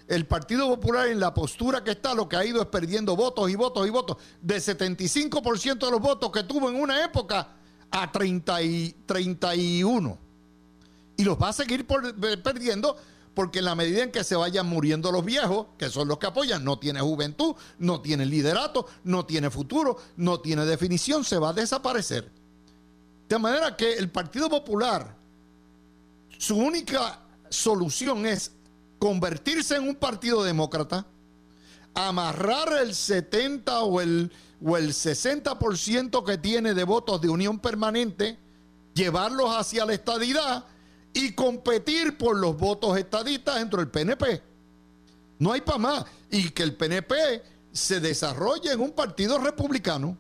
El 0.08 0.26
Partido 0.26 0.68
Popular 0.68 1.10
en 1.10 1.20
la 1.20 1.32
postura 1.32 1.84
que 1.84 1.92
está 1.92 2.16
lo 2.16 2.28
que 2.28 2.38
ha 2.38 2.44
ido 2.44 2.60
es 2.60 2.68
perdiendo 2.70 3.16
votos 3.16 3.48
y 3.52 3.56
votos 3.56 3.86
y 3.86 3.92
votos. 3.92 4.18
De 4.42 4.58
75% 4.58 5.78
de 5.78 5.92
los 5.92 6.02
votos 6.02 6.32
que 6.32 6.42
tuvo 6.42 6.72
en 6.72 6.76
una 6.76 7.06
época 7.06 7.50
a 7.92 8.12
30 8.12 8.64
y 8.64 8.96
31. 9.06 10.18
Y 11.18 11.24
los 11.24 11.40
va 11.40 11.50
a 11.50 11.54
seguir 11.54 11.86
perdiendo 11.86 12.98
porque 13.36 13.60
en 13.60 13.66
la 13.66 13.76
medida 13.76 14.02
en 14.02 14.12
que 14.12 14.24
se 14.24 14.36
vayan 14.36 14.66
muriendo 14.66 15.12
los 15.12 15.24
viejos, 15.24 15.68
que 15.78 15.92
son 15.92 16.08
los 16.08 16.18
que 16.18 16.26
apoyan, 16.26 16.66
no 16.66 16.80
tiene 16.80 17.00
juventud, 17.00 17.54
no 17.78 18.02
tiene 18.02 18.26
liderato, 18.26 18.88
no 19.04 19.24
tiene 19.28 19.52
futuro, 19.52 19.98
no 20.18 20.40
tiene 20.40 20.66
definición, 20.66 21.24
se 21.24 21.38
va 21.38 21.50
a 21.50 21.54
desaparecer. 21.54 22.41
De 23.32 23.40
manera 23.40 23.78
que 23.78 23.94
el 23.94 24.10
Partido 24.10 24.50
Popular, 24.50 25.16
su 26.38 26.58
única 26.58 27.22
solución 27.48 28.26
es 28.26 28.52
convertirse 29.00 29.78
en 29.78 29.88
un 29.88 29.96
partido 29.96 30.44
demócrata, 30.44 31.06
amarrar 31.94 32.74
el 32.82 32.94
70 32.94 33.84
o 33.84 34.02
el, 34.02 34.34
o 34.62 34.76
el 34.76 34.90
60% 34.90 36.26
que 36.26 36.38
tiene 36.40 36.74
de 36.74 36.84
votos 36.84 37.22
de 37.22 37.30
unión 37.30 37.58
permanente, 37.58 38.38
llevarlos 38.94 39.56
hacia 39.56 39.86
la 39.86 39.94
estadidad 39.94 40.66
y 41.14 41.32
competir 41.32 42.18
por 42.18 42.36
los 42.36 42.58
votos 42.58 42.98
estadistas 42.98 43.60
dentro 43.60 43.80
del 43.80 43.88
PNP. 43.88 44.44
No 45.40 45.54
hay 45.54 45.62
para 45.62 45.78
más. 45.78 46.06
Y 46.30 46.50
que 46.50 46.64
el 46.64 46.76
PNP 46.76 47.14
se 47.72 48.02
desarrolla 48.02 48.74
en 48.74 48.82
un 48.82 48.92
partido 48.92 49.38
republicano. 49.38 50.18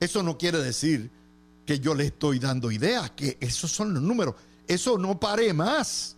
Eso 0.00 0.24
no 0.24 0.36
quiere 0.36 0.58
decir 0.58 1.21
que 1.66 1.78
yo 1.78 1.94
le 1.94 2.06
estoy 2.06 2.38
dando 2.38 2.70
ideas, 2.70 3.10
que 3.12 3.36
esos 3.40 3.70
son 3.70 3.94
los 3.94 4.02
números. 4.02 4.34
Eso 4.66 4.98
no 4.98 5.18
pare 5.18 5.52
más. 5.52 6.16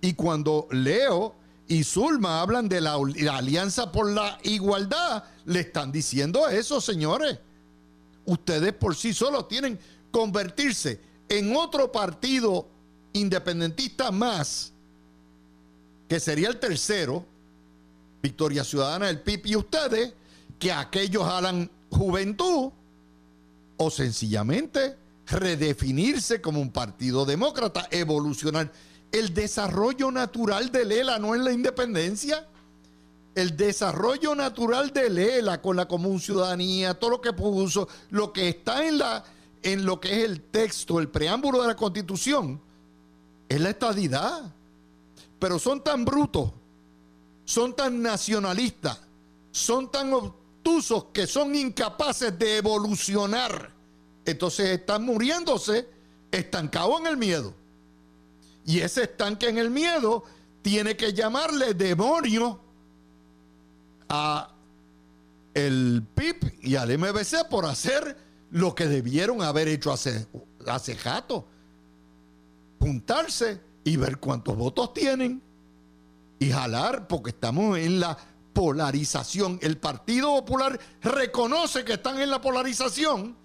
Y 0.00 0.14
cuando 0.14 0.68
Leo 0.70 1.34
y 1.68 1.84
Zulma 1.84 2.40
hablan 2.40 2.68
de 2.68 2.80
la, 2.80 2.94
Alianza 2.94 3.92
por 3.92 4.10
la 4.10 4.38
Igualdad, 4.42 5.24
le 5.46 5.60
están 5.60 5.92
diciendo 5.92 6.48
eso, 6.48 6.80
señores. 6.80 7.38
Ustedes 8.24 8.72
por 8.72 8.94
sí 8.94 9.12
solos 9.12 9.48
tienen 9.48 9.78
convertirse 10.10 11.00
en 11.28 11.54
otro 11.56 11.90
partido 11.90 12.66
independentista 13.12 14.10
más, 14.10 14.72
que 16.08 16.20
sería 16.20 16.48
el 16.48 16.58
tercero, 16.58 17.24
Victoria 18.22 18.64
Ciudadana 18.64 19.06
del 19.06 19.20
PIB 19.20 19.46
y 19.46 19.56
ustedes, 19.56 20.12
que 20.58 20.72
aquellos 20.72 21.24
hagan 21.24 21.70
juventud 21.90 22.72
o 23.82 23.90
sencillamente 23.90 24.94
redefinirse 25.26 26.42
como 26.42 26.60
un 26.60 26.70
partido 26.70 27.24
demócrata, 27.24 27.88
evolucionar. 27.90 28.70
El 29.10 29.32
desarrollo 29.32 30.10
natural 30.10 30.70
de 30.70 30.84
Lela 30.84 31.18
no 31.18 31.34
es 31.34 31.40
la 31.40 31.50
independencia. 31.50 32.46
El 33.34 33.56
desarrollo 33.56 34.34
natural 34.34 34.90
de 34.90 35.08
Lela 35.08 35.62
con 35.62 35.78
la 35.78 35.88
común 35.88 36.20
ciudadanía, 36.20 36.92
todo 36.92 37.10
lo 37.10 37.20
que 37.22 37.32
puso, 37.32 37.88
lo 38.10 38.34
que 38.34 38.50
está 38.50 38.86
en, 38.86 38.98
la, 38.98 39.24
en 39.62 39.86
lo 39.86 39.98
que 39.98 40.10
es 40.10 40.24
el 40.26 40.42
texto, 40.42 41.00
el 41.00 41.08
preámbulo 41.08 41.62
de 41.62 41.68
la 41.68 41.76
constitución, 41.76 42.60
es 43.48 43.60
la 43.62 43.70
estadidad. 43.70 44.42
Pero 45.38 45.58
son 45.58 45.82
tan 45.82 46.04
brutos, 46.04 46.50
son 47.46 47.74
tan 47.74 48.02
nacionalistas, 48.02 49.00
son 49.52 49.90
tan 49.90 50.12
que 51.12 51.26
son 51.26 51.54
incapaces 51.54 52.38
de 52.38 52.58
evolucionar. 52.58 53.72
Entonces 54.24 54.68
están 54.70 55.04
muriéndose 55.04 55.88
estancados 56.30 57.00
en 57.00 57.06
el 57.06 57.16
miedo. 57.16 57.54
Y 58.64 58.80
ese 58.80 59.04
estanque 59.04 59.48
en 59.48 59.58
el 59.58 59.70
miedo 59.70 60.24
tiene 60.62 60.96
que 60.96 61.12
llamarle 61.12 61.74
demonio 61.74 62.60
a 64.08 64.54
el 65.54 66.04
PIB 66.14 66.58
y 66.62 66.76
al 66.76 66.96
MBC 66.96 67.48
por 67.48 67.66
hacer 67.66 68.16
lo 68.50 68.74
que 68.74 68.86
debieron 68.86 69.42
haber 69.42 69.68
hecho 69.68 69.92
hace, 69.92 70.26
hace 70.66 70.94
jato. 70.96 71.46
Juntarse 72.78 73.60
y 73.84 73.96
ver 73.96 74.18
cuántos 74.18 74.56
votos 74.56 74.94
tienen 74.94 75.42
y 76.38 76.50
jalar 76.50 77.08
porque 77.08 77.30
estamos 77.30 77.78
en 77.78 78.00
la 78.00 78.16
polarización. 78.52 79.58
El 79.62 79.78
Partido 79.78 80.34
Popular 80.36 80.78
reconoce 81.02 81.84
que 81.84 81.94
están 81.94 82.20
en 82.20 82.30
la 82.30 82.40
polarización, 82.40 83.36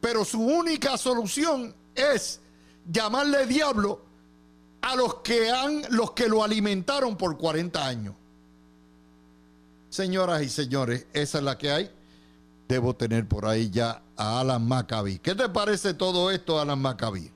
pero 0.00 0.24
su 0.24 0.40
única 0.40 0.96
solución 0.96 1.74
es 1.94 2.40
llamarle 2.90 3.46
diablo 3.46 4.02
a 4.82 4.96
los 4.96 5.16
que 5.16 5.50
han 5.50 5.82
los 5.90 6.12
que 6.12 6.28
lo 6.28 6.42
alimentaron 6.42 7.16
por 7.16 7.36
40 7.36 7.86
años. 7.86 8.14
Señoras 9.90 10.42
y 10.42 10.48
señores, 10.48 11.06
esa 11.12 11.38
es 11.38 11.44
la 11.44 11.58
que 11.58 11.70
hay. 11.70 11.90
Debo 12.68 12.94
tener 12.94 13.26
por 13.26 13.46
ahí 13.46 13.68
ya 13.70 14.02
a 14.16 14.40
Alan 14.40 14.66
Maccabi. 14.66 15.18
¿Qué 15.18 15.34
te 15.34 15.48
parece 15.48 15.94
todo 15.94 16.30
esto, 16.30 16.60
Alan 16.60 16.80
Maccabi? 16.80 17.30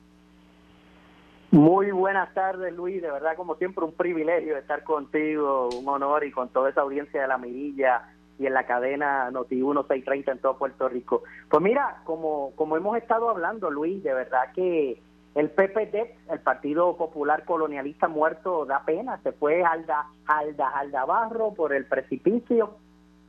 Muy 1.55 1.93
buenas 1.93 2.35
tardes, 2.35 2.75
Luis. 2.75 3.01
De 3.01 3.09
verdad, 3.09 3.37
como 3.37 3.55
siempre, 3.55 3.85
un 3.85 3.93
privilegio 3.93 4.57
estar 4.57 4.83
contigo, 4.83 5.69
un 5.69 5.89
honor 5.89 6.25
y 6.25 6.33
con 6.33 6.49
toda 6.49 6.69
esa 6.69 6.81
audiencia 6.81 7.23
de 7.23 7.29
la 7.29 7.39
mirilla 7.39 8.09
y 8.41 8.47
en 8.47 8.55
la 8.55 8.67
cadena 8.67 9.31
Noti 9.31 9.55
1630 9.55 10.33
en 10.33 10.39
todo 10.41 10.59
Puerto 10.59 10.89
Rico. 10.89 11.23
Pues 11.49 11.63
mira, 11.63 12.03
como, 12.03 12.51
como 12.57 12.77
hemos 12.77 12.97
estado 12.97 13.31
hablando, 13.31 13.71
Luis, 13.71 14.03
de 14.03 14.13
verdad 14.13 14.51
que 14.53 15.01
el 15.37 15.51
PPD, 15.51 16.33
el 16.33 16.41
Partido 16.41 16.97
Popular 16.97 17.45
Colonialista 17.45 18.09
muerto, 18.09 18.65
da 18.67 18.85
pena, 18.85 19.21
se 19.23 19.31
fue 19.31 19.63
al 19.63 19.87
da 19.87 21.05
barro 21.05 21.55
por 21.55 21.73
el 21.73 21.87
precipicio 21.87 22.79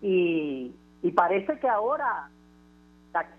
y, 0.01 0.73
y 1.03 1.11
parece 1.11 1.59
que 1.59 1.69
ahora 1.69 2.31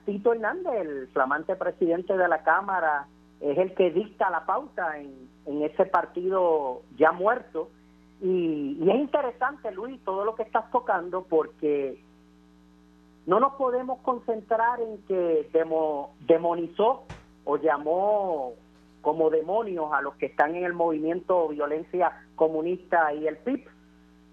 Tito 0.05 0.33
Hernández, 0.33 0.75
el 0.75 1.09
flamante 1.09 1.57
presidente 1.57 2.17
de 2.17 2.29
la 2.29 2.45
Cámara, 2.45 3.09
es 3.41 3.59
el 3.59 3.75
que 3.75 3.91
dicta 3.91 4.31
la 4.31 4.47
pauta 4.47 4.99
en, 4.99 5.29
en 5.47 5.63
ese 5.63 5.87
partido 5.87 6.83
ya 6.97 7.13
muerto. 7.13 7.69
Y, 8.21 8.79
y, 8.81 8.91
es 8.91 8.97
interesante, 8.97 9.71
Luis, 9.73 10.01
todo 10.05 10.25
lo 10.25 10.35
que 10.35 10.43
estás 10.43 10.71
tocando, 10.71 11.25
porque 11.25 11.99
no 13.27 13.41
nos 13.41 13.55
podemos 13.55 14.01
concentrar 14.01 14.81
en 14.81 15.03
que 15.07 15.49
demo, 15.53 16.15
demonizó 16.27 17.05
o 17.45 17.57
llamó 17.57 18.55
como 19.03 19.31
demonios 19.31 19.93
a 19.93 20.01
los 20.01 20.17
que 20.17 20.27
están 20.27 20.57
en 20.57 20.65
el 20.65 20.73
movimiento 20.73 21.49
violencia 21.49 22.27
comunista 22.35 23.13
y 23.13 23.27
el 23.27 23.37
PIB, 23.37 23.69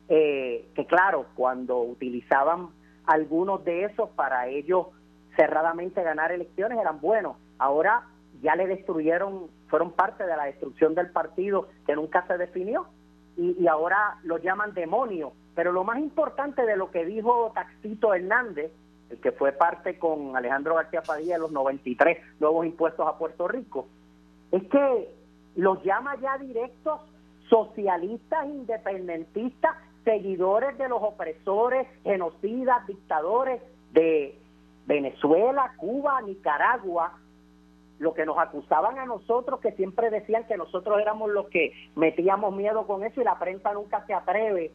eh, 0.10 0.68
que 0.76 0.86
claro, 0.86 1.28
cuando 1.36 1.80
utilizaban 1.80 2.70
algunos 3.06 3.64
de 3.66 3.86
esos 3.86 4.10
para 4.12 4.48
ellos 4.48 4.88
cerradamente 5.36 6.02
ganar 6.02 6.32
elecciones 6.32 6.80
eran 6.80 7.00
buenos. 7.02 7.38
Ahora 7.60 8.04
ya 8.44 8.56
le 8.56 8.68
destruyeron, 8.68 9.48
fueron 9.68 9.94
parte 9.94 10.26
de 10.26 10.36
la 10.36 10.46
destrucción 10.46 10.94
del 10.94 11.10
partido 11.10 11.70
que 11.88 11.96
nunca 11.96 12.28
se 12.28 12.38
definió 12.38 12.86
y, 13.38 13.66
ahora 13.66 14.20
lo 14.24 14.38
llaman 14.38 14.74
demonio. 14.74 15.32
Pero 15.56 15.72
lo 15.72 15.84
más 15.84 15.98
importante 15.98 16.66
de 16.66 16.76
lo 16.76 16.92
que 16.92 17.06
dijo 17.06 17.52
Taxito 17.56 18.14
Hernández 18.14 18.72
el 19.10 19.20
que 19.20 19.32
fue 19.32 19.52
parte 19.52 20.00
con 20.00 20.36
Alejandro 20.36 20.76
García 20.76 21.04
Padilla 21.04 21.36
de 21.36 21.42
los 21.42 21.52
93 21.52 22.18
nuevos 22.40 22.66
impuestos 22.66 23.08
a 23.08 23.18
Puerto 23.18 23.48
Rico, 23.48 23.88
es 24.52 24.64
que 24.64 25.14
los 25.56 25.84
llama 25.84 26.16
ya 26.20 26.38
directos 26.38 27.02
socialistas, 27.48 28.48
independentistas, 28.48 29.76
seguidores 30.04 30.78
de 30.78 30.90
los 30.90 31.02
opresores, 31.02 31.88
genocidas, 32.04 32.86
dictadores 32.88 33.62
de 33.92 34.40
Venezuela, 34.88 35.74
Cuba, 35.78 36.22
Nicaragua, 36.22 37.20
lo 38.04 38.14
que 38.14 38.26
nos 38.26 38.38
acusaban 38.38 39.00
a 39.00 39.06
nosotros, 39.06 39.60
que 39.62 39.72
siempre 39.72 40.10
decían 40.10 40.46
que 40.46 40.58
nosotros 40.58 41.00
éramos 41.00 41.32
los 41.32 41.48
que 41.48 41.72
metíamos 41.96 42.54
miedo 42.56 42.86
con 42.86 43.04
eso 43.04 43.22
y 43.22 43.24
la 43.24 43.40
prensa 43.40 43.74
nunca 43.74 44.06
se 44.06 44.14
atreve 44.14 44.72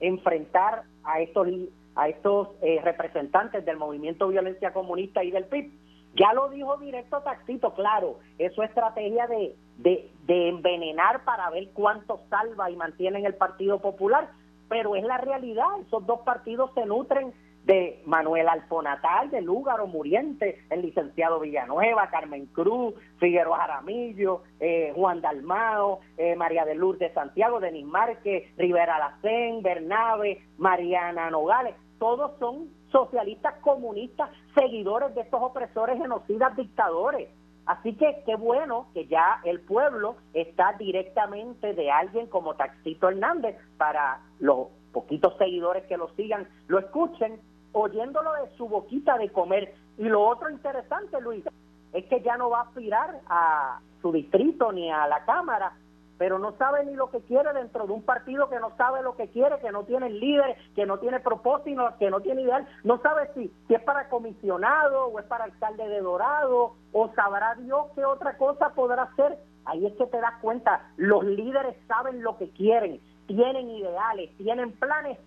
a 0.00 0.04
enfrentar 0.04 0.84
a 1.04 1.20
estos 1.20 1.48
a 1.96 2.08
estos 2.08 2.48
eh, 2.60 2.78
representantes 2.84 3.64
del 3.64 3.78
movimiento 3.78 4.28
violencia 4.28 4.72
comunista 4.72 5.24
y 5.24 5.30
del 5.30 5.46
PIB. 5.46 5.72
Ya 6.14 6.32
lo 6.34 6.48
dijo 6.50 6.76
directo 6.76 7.20
Taxito, 7.22 7.74
claro, 7.74 8.18
es 8.38 8.54
su 8.54 8.62
estrategia 8.62 9.26
de, 9.26 9.54
de, 9.78 10.48
envenenar 10.48 11.24
para 11.24 11.50
ver 11.50 11.68
cuánto 11.72 12.20
salva 12.30 12.70
y 12.70 12.76
mantiene 12.76 13.24
el 13.24 13.34
Partido 13.34 13.80
Popular, 13.80 14.30
pero 14.68 14.96
es 14.96 15.04
la 15.04 15.18
realidad, 15.18 15.66
esos 15.80 16.06
dos 16.06 16.20
partidos 16.20 16.70
se 16.74 16.86
nutren 16.86 17.32
de 17.66 18.02
Manuel 18.06 18.48
Alfonatal, 18.48 19.30
de 19.30 19.42
Lúgaro 19.42 19.86
Muriente, 19.86 20.64
el 20.70 20.82
licenciado 20.82 21.40
Villanueva, 21.40 22.08
Carmen 22.10 22.46
Cruz, 22.46 22.94
Figueroa 23.18 23.58
Jaramillo, 23.58 24.42
eh, 24.60 24.92
Juan 24.94 25.20
Dalmao, 25.20 26.00
eh, 26.16 26.36
María 26.36 26.64
de 26.64 26.76
Lourdes 26.76 27.12
Santiago, 27.12 27.60
Denis 27.60 27.84
Márquez, 27.84 28.56
Rivera 28.56 28.98
Lacén, 28.98 29.62
Bernabe, 29.62 30.42
Mariana 30.58 31.28
Nogales 31.30 31.74
todos 31.98 32.32
son 32.38 32.68
socialistas 32.90 33.54
comunistas, 33.62 34.30
seguidores 34.54 35.14
de 35.14 35.22
estos 35.22 35.40
opresores, 35.42 35.98
genocidas, 35.98 36.56
dictadores. 36.56 37.28
Así 37.66 37.94
que 37.94 38.22
qué 38.24 38.36
bueno 38.36 38.88
que 38.94 39.06
ya 39.06 39.40
el 39.44 39.60
pueblo 39.60 40.16
está 40.34 40.74
directamente 40.78 41.74
de 41.74 41.90
alguien 41.90 42.28
como 42.28 42.54
Taxito 42.54 43.08
Hernández 43.08 43.56
para 43.76 44.20
los 44.38 44.68
poquitos 44.92 45.36
seguidores 45.36 45.84
que 45.86 45.96
lo 45.96 46.08
sigan, 46.14 46.48
lo 46.68 46.78
escuchen, 46.78 47.40
oyéndolo 47.76 48.32
de 48.34 48.56
su 48.56 48.68
boquita 48.68 49.18
de 49.18 49.30
comer. 49.30 49.74
Y 49.98 50.04
lo 50.04 50.26
otro 50.26 50.48
interesante, 50.50 51.20
Luis, 51.20 51.44
es 51.92 52.04
que 52.06 52.22
ya 52.22 52.36
no 52.36 52.50
va 52.50 52.60
a 52.60 52.62
aspirar 52.62 53.20
a 53.28 53.80
su 54.00 54.12
distrito 54.12 54.72
ni 54.72 54.90
a 54.90 55.06
la 55.06 55.24
Cámara, 55.24 55.72
pero 56.16 56.38
no 56.38 56.52
sabe 56.52 56.86
ni 56.86 56.94
lo 56.94 57.10
que 57.10 57.20
quiere 57.20 57.52
dentro 57.52 57.86
de 57.86 57.92
un 57.92 58.02
partido 58.02 58.48
que 58.48 58.58
no 58.60 58.74
sabe 58.78 59.02
lo 59.02 59.14
que 59.16 59.28
quiere, 59.28 59.58
que 59.60 59.70
no 59.70 59.84
tiene 59.84 60.08
líder, 60.08 60.56
que 60.74 60.86
no 60.86 60.98
tiene 60.98 61.20
propósito, 61.20 61.92
que 61.98 62.10
no 62.10 62.20
tiene 62.20 62.42
ideal, 62.42 62.66
no 62.82 62.98
sabe 63.02 63.30
si, 63.34 63.52
si 63.68 63.74
es 63.74 63.82
para 63.82 64.08
comisionado 64.08 65.08
o 65.08 65.18
es 65.18 65.26
para 65.26 65.44
alcalde 65.44 65.86
de 65.86 66.00
Dorado 66.00 66.72
o 66.92 67.12
sabrá 67.14 67.56
Dios 67.56 67.88
qué 67.94 68.06
otra 68.06 68.38
cosa 68.38 68.70
podrá 68.70 69.02
hacer. 69.02 69.38
Ahí 69.66 69.84
es 69.84 69.92
que 69.96 70.06
te 70.06 70.20
das 70.20 70.40
cuenta, 70.40 70.88
los 70.96 71.24
líderes 71.24 71.76
saben 71.88 72.22
lo 72.22 72.38
que 72.38 72.48
quieren, 72.50 73.00
tienen 73.26 73.68
ideales, 73.68 74.34
tienen 74.38 74.72
planes 74.72 75.18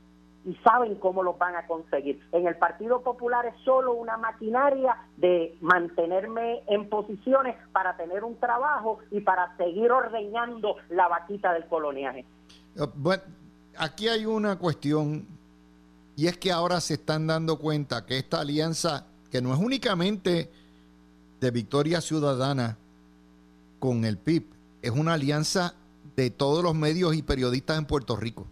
y 0.50 0.56
saben 0.64 0.96
cómo 0.96 1.22
los 1.22 1.38
van 1.38 1.56
a 1.56 1.68
conseguir. 1.68 2.20
En 2.32 2.48
el 2.48 2.56
Partido 2.58 3.04
Popular 3.04 3.46
es 3.46 3.54
solo 3.64 3.94
una 3.94 4.18
maquinaria 4.18 4.98
de 5.18 5.56
mantenerme 5.62 6.64
en 6.68 6.90
posiciones 6.90 7.56
para 7.72 7.96
tener 7.98 8.24
un 8.24 8.36
trabajo 8.40 8.98
y 9.12 9.22
para 9.22 9.56
seguir 9.58 9.92
ordeñando 9.92 10.78
la 10.90 11.08
vaquita 11.08 11.54
del 11.54 11.68
coloniaje. 11.68 12.26
Eh, 12.76 12.82
bueno, 12.96 13.22
aquí 13.78 14.08
hay 14.08 14.26
una 14.26 14.58
cuestión 14.58 15.28
Y 16.16 16.28
es 16.28 16.38
que 16.38 16.52
ahora 16.52 16.82
se 16.82 16.96
están 16.96 17.28
dando 17.28 17.60
cuenta 17.60 18.06
que 18.06 18.18
esta 18.18 18.42
alianza, 18.42 19.06
que 19.32 19.42
no 19.42 19.54
es 19.54 19.60
únicamente 19.60 20.52
de 21.40 21.52
Victoria 21.52 22.02
Ciudadana 22.02 22.78
con 23.80 24.04
el 24.04 24.18
PIB, 24.18 24.44
es 24.82 24.92
una 24.92 25.14
alianza 25.14 25.76
de 26.18 26.30
todos 26.30 26.62
los 26.62 26.76
medios 26.76 27.16
y 27.16 27.22
periodistas 27.22 27.78
en 27.78 27.86
Puerto 27.86 28.18
Rico. 28.18 28.48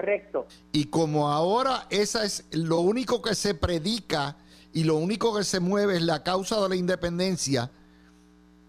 Correcto. 0.00 0.46
Y 0.72 0.86
como 0.86 1.28
ahora 1.28 1.86
esa 1.90 2.24
es 2.24 2.44
lo 2.52 2.80
único 2.80 3.20
que 3.20 3.34
se 3.34 3.54
predica 3.54 4.36
y 4.72 4.84
lo 4.84 4.96
único 4.96 5.36
que 5.36 5.44
se 5.44 5.60
mueve 5.60 5.96
es 5.96 6.02
la 6.02 6.22
causa 6.22 6.58
de 6.62 6.70
la 6.70 6.76
independencia, 6.76 7.70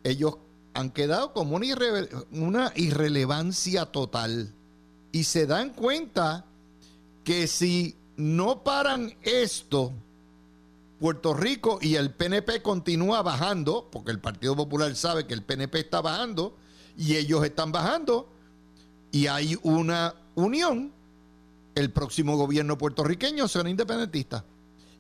ellos 0.03 0.35
han 0.73 0.89
quedado 0.89 1.31
como 1.31 1.55
una, 1.55 1.67
una 2.33 2.73
irrelevancia 2.75 3.85
total. 3.85 4.53
Y 5.13 5.23
se 5.23 5.45
dan 5.45 5.69
cuenta 5.69 6.43
que 7.23 7.47
si 7.47 7.95
no 8.17 8.63
paran 8.65 9.15
esto, 9.21 9.93
Puerto 10.99 11.33
Rico 11.33 11.79
y 11.81 11.95
el 11.95 12.11
PNP 12.11 12.61
continúa 12.61 13.21
bajando, 13.21 13.87
porque 13.89 14.11
el 14.11 14.19
Partido 14.19 14.53
Popular 14.57 14.93
sabe 14.97 15.25
que 15.25 15.33
el 15.33 15.43
PNP 15.43 15.79
está 15.79 16.01
bajando 16.01 16.57
y 16.97 17.15
ellos 17.15 17.45
están 17.45 17.71
bajando, 17.71 18.27
y 19.11 19.27
hay 19.27 19.57
una 19.63 20.15
unión, 20.35 20.91
el 21.75 21.91
próximo 21.91 22.37
gobierno 22.37 22.77
puertorriqueño 22.77 23.47
será 23.47 23.69
independentista. 23.69 24.45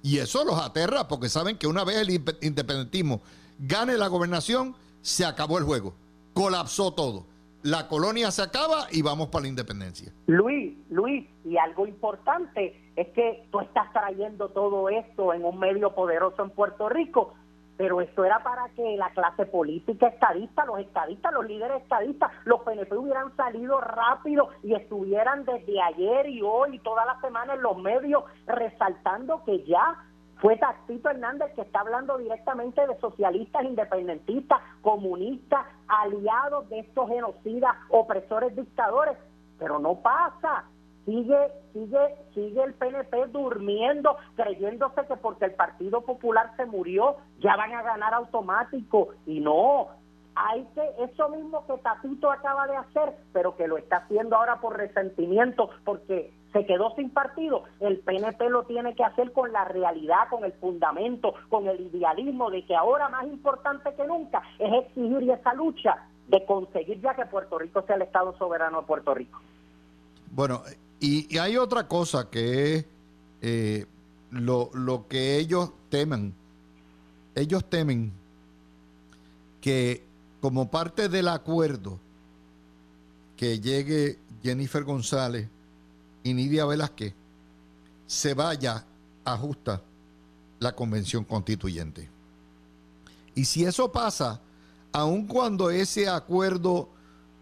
Y 0.03 0.17
eso 0.17 0.43
los 0.43 0.59
aterra 0.59 1.07
porque 1.07 1.29
saben 1.29 1.57
que 1.57 1.67
una 1.67 1.83
vez 1.83 1.97
el 1.97 2.09
independentismo 2.41 3.21
gane 3.59 3.97
la 3.97 4.07
gobernación, 4.07 4.75
se 5.01 5.25
acabó 5.25 5.57
el 5.57 5.63
juego, 5.63 5.93
colapsó 6.33 6.93
todo. 6.93 7.25
La 7.63 7.87
colonia 7.87 8.31
se 8.31 8.41
acaba 8.41 8.87
y 8.91 9.03
vamos 9.03 9.27
para 9.27 9.43
la 9.43 9.49
independencia. 9.49 10.11
Luis, 10.25 10.75
Luis, 10.89 11.27
y 11.45 11.57
algo 11.57 11.85
importante 11.85 12.91
es 12.95 13.07
que 13.09 13.47
tú 13.51 13.59
estás 13.59 13.93
trayendo 13.93 14.49
todo 14.49 14.89
esto 14.89 15.31
en 15.33 15.45
un 15.45 15.59
medio 15.59 15.93
poderoso 15.93 16.41
en 16.41 16.49
Puerto 16.49 16.89
Rico, 16.89 17.35
pero 17.81 17.99
esto 17.99 18.23
era 18.23 18.43
para 18.43 18.69
que 18.75 18.95
la 18.95 19.09
clase 19.09 19.47
política 19.47 20.05
estadista, 20.05 20.65
los 20.65 20.77
estadistas, 20.77 21.33
los 21.33 21.47
líderes 21.47 21.81
estadistas, 21.81 22.29
los 22.45 22.61
PNP 22.61 22.95
hubieran 22.95 23.35
salido 23.35 23.81
rápido 23.81 24.49
y 24.61 24.75
estuvieran 24.75 25.45
desde 25.45 25.81
ayer 25.81 26.29
y 26.29 26.43
hoy 26.43 26.75
y 26.75 26.79
toda 26.79 27.03
la 27.05 27.19
semana 27.21 27.55
en 27.55 27.63
los 27.63 27.75
medios 27.79 28.23
resaltando 28.45 29.43
que 29.45 29.63
ya 29.63 29.97
fue 30.35 30.57
Tacito 30.57 31.09
Hernández 31.09 31.55
que 31.55 31.61
está 31.61 31.79
hablando 31.79 32.19
directamente 32.19 32.85
de 32.85 32.99
socialistas, 32.99 33.63
independentistas, 33.63 34.59
comunistas, 34.83 35.65
aliados 35.87 36.69
de 36.69 36.81
estos 36.81 37.09
genocidas, 37.09 37.75
opresores, 37.89 38.55
dictadores, 38.55 39.17
pero 39.57 39.79
no 39.79 39.95
pasa 39.95 40.65
sigue 41.05 41.51
sigue 41.73 42.15
sigue 42.33 42.63
el 42.63 42.73
PNP 42.73 43.27
durmiendo 43.27 44.17
creyéndose 44.35 45.05
que 45.07 45.15
porque 45.15 45.45
el 45.45 45.53
Partido 45.53 46.01
Popular 46.01 46.51
se 46.57 46.65
murió 46.65 47.17
ya 47.39 47.55
van 47.55 47.73
a 47.73 47.81
ganar 47.81 48.13
automático. 48.13 49.09
Y 49.25 49.39
no 49.39 49.87
hay 50.35 50.65
que 50.73 50.81
eso 51.03 51.29
mismo 51.29 51.65
que 51.67 51.77
Tatito 51.79 52.31
acaba 52.31 52.67
de 52.67 52.77
hacer 52.77 53.15
pero 53.33 53.55
que 53.55 53.67
lo 53.67 53.77
está 53.77 53.97
haciendo 53.97 54.35
ahora 54.35 54.61
por 54.61 54.77
resentimiento 54.77 55.69
porque 55.83 56.33
se 56.53 56.65
quedó 56.65 56.93
sin 56.95 57.09
partido 57.09 57.63
el 57.79 57.99
PNP 57.99 58.49
lo 58.49 58.63
tiene 58.63 58.95
que 58.95 59.03
hacer 59.03 59.33
con 59.33 59.51
la 59.51 59.65
realidad 59.65 60.29
con 60.29 60.45
el 60.45 60.53
fundamento 60.53 61.33
con 61.49 61.67
el 61.67 61.81
idealismo 61.81 62.49
de 62.49 62.65
que 62.65 62.75
ahora 62.75 63.09
más 63.09 63.25
importante 63.25 63.93
que 63.95 64.05
nunca 64.05 64.41
es 64.57 64.85
exigir 64.85 65.29
esa 65.31 65.53
lucha 65.53 66.07
de 66.27 66.45
conseguir 66.45 67.01
ya 67.01 67.13
que 67.13 67.25
Puerto 67.25 67.59
Rico 67.59 67.81
sea 67.81 67.97
el 67.97 68.03
Estado 68.03 68.33
soberano 68.37 68.81
de 68.81 68.87
Puerto 68.87 69.13
Rico. 69.13 69.39
Bueno 70.31 70.61
y, 71.01 71.37
hay 71.37 71.57
otra 71.57 71.87
cosa 71.87 72.29
que 72.29 72.75
es 72.75 72.85
eh, 73.41 73.85
lo, 74.29 74.69
lo 74.73 75.07
que 75.07 75.37
ellos 75.37 75.71
temen. 75.89 76.33
Ellos 77.35 77.69
temen 77.69 78.11
que 79.59 80.03
como 80.41 80.69
parte 80.69 81.09
del 81.09 81.27
acuerdo 81.27 81.99
que 83.37 83.59
llegue 83.59 84.19
Jennifer 84.43 84.83
González 84.83 85.47
y 86.23 86.33
Nidia 86.33 86.65
Velázquez, 86.65 87.13
se 88.05 88.33
vaya 88.33 88.85
a 89.25 89.37
justa 89.37 89.81
la 90.59 90.75
convención 90.75 91.23
constituyente. 91.23 92.09
Y 93.33 93.45
si 93.45 93.63
eso 93.65 93.91
pasa, 93.91 94.41
aun 94.91 95.25
cuando 95.25 95.71
ese 95.71 96.07
acuerdo 96.07 96.89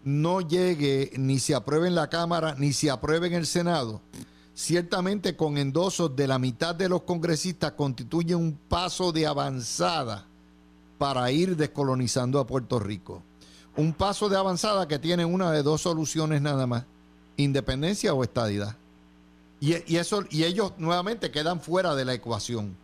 no 0.04 0.40
llegue 0.40 1.12
ni 1.16 1.38
se 1.38 1.54
apruebe 1.54 1.88
en 1.88 1.94
la 1.94 2.08
Cámara 2.08 2.54
ni 2.58 2.72
se 2.72 2.90
apruebe 2.90 3.26
en 3.26 3.34
el 3.34 3.46
Senado, 3.46 4.00
ciertamente 4.54 5.36
con 5.36 5.58
endosos 5.58 6.14
de 6.16 6.26
la 6.26 6.38
mitad 6.38 6.74
de 6.74 6.88
los 6.88 7.02
congresistas 7.02 7.72
constituye 7.72 8.34
un 8.34 8.58
paso 8.68 9.12
de 9.12 9.26
avanzada 9.26 10.26
para 10.98 11.30
ir 11.30 11.56
descolonizando 11.56 12.38
a 12.38 12.46
Puerto 12.46 12.78
Rico. 12.78 13.22
Un 13.76 13.92
paso 13.92 14.28
de 14.28 14.36
avanzada 14.36 14.86
que 14.88 14.98
tiene 14.98 15.24
una 15.24 15.52
de 15.52 15.62
dos 15.62 15.80
soluciones 15.82 16.42
nada 16.42 16.66
más, 16.66 16.84
independencia 17.36 18.12
o 18.12 18.22
estadidad. 18.22 18.76
Y, 19.60 19.96
eso, 19.96 20.24
y 20.30 20.44
ellos 20.44 20.72
nuevamente 20.78 21.30
quedan 21.30 21.60
fuera 21.60 21.94
de 21.94 22.04
la 22.04 22.14
ecuación. 22.14 22.76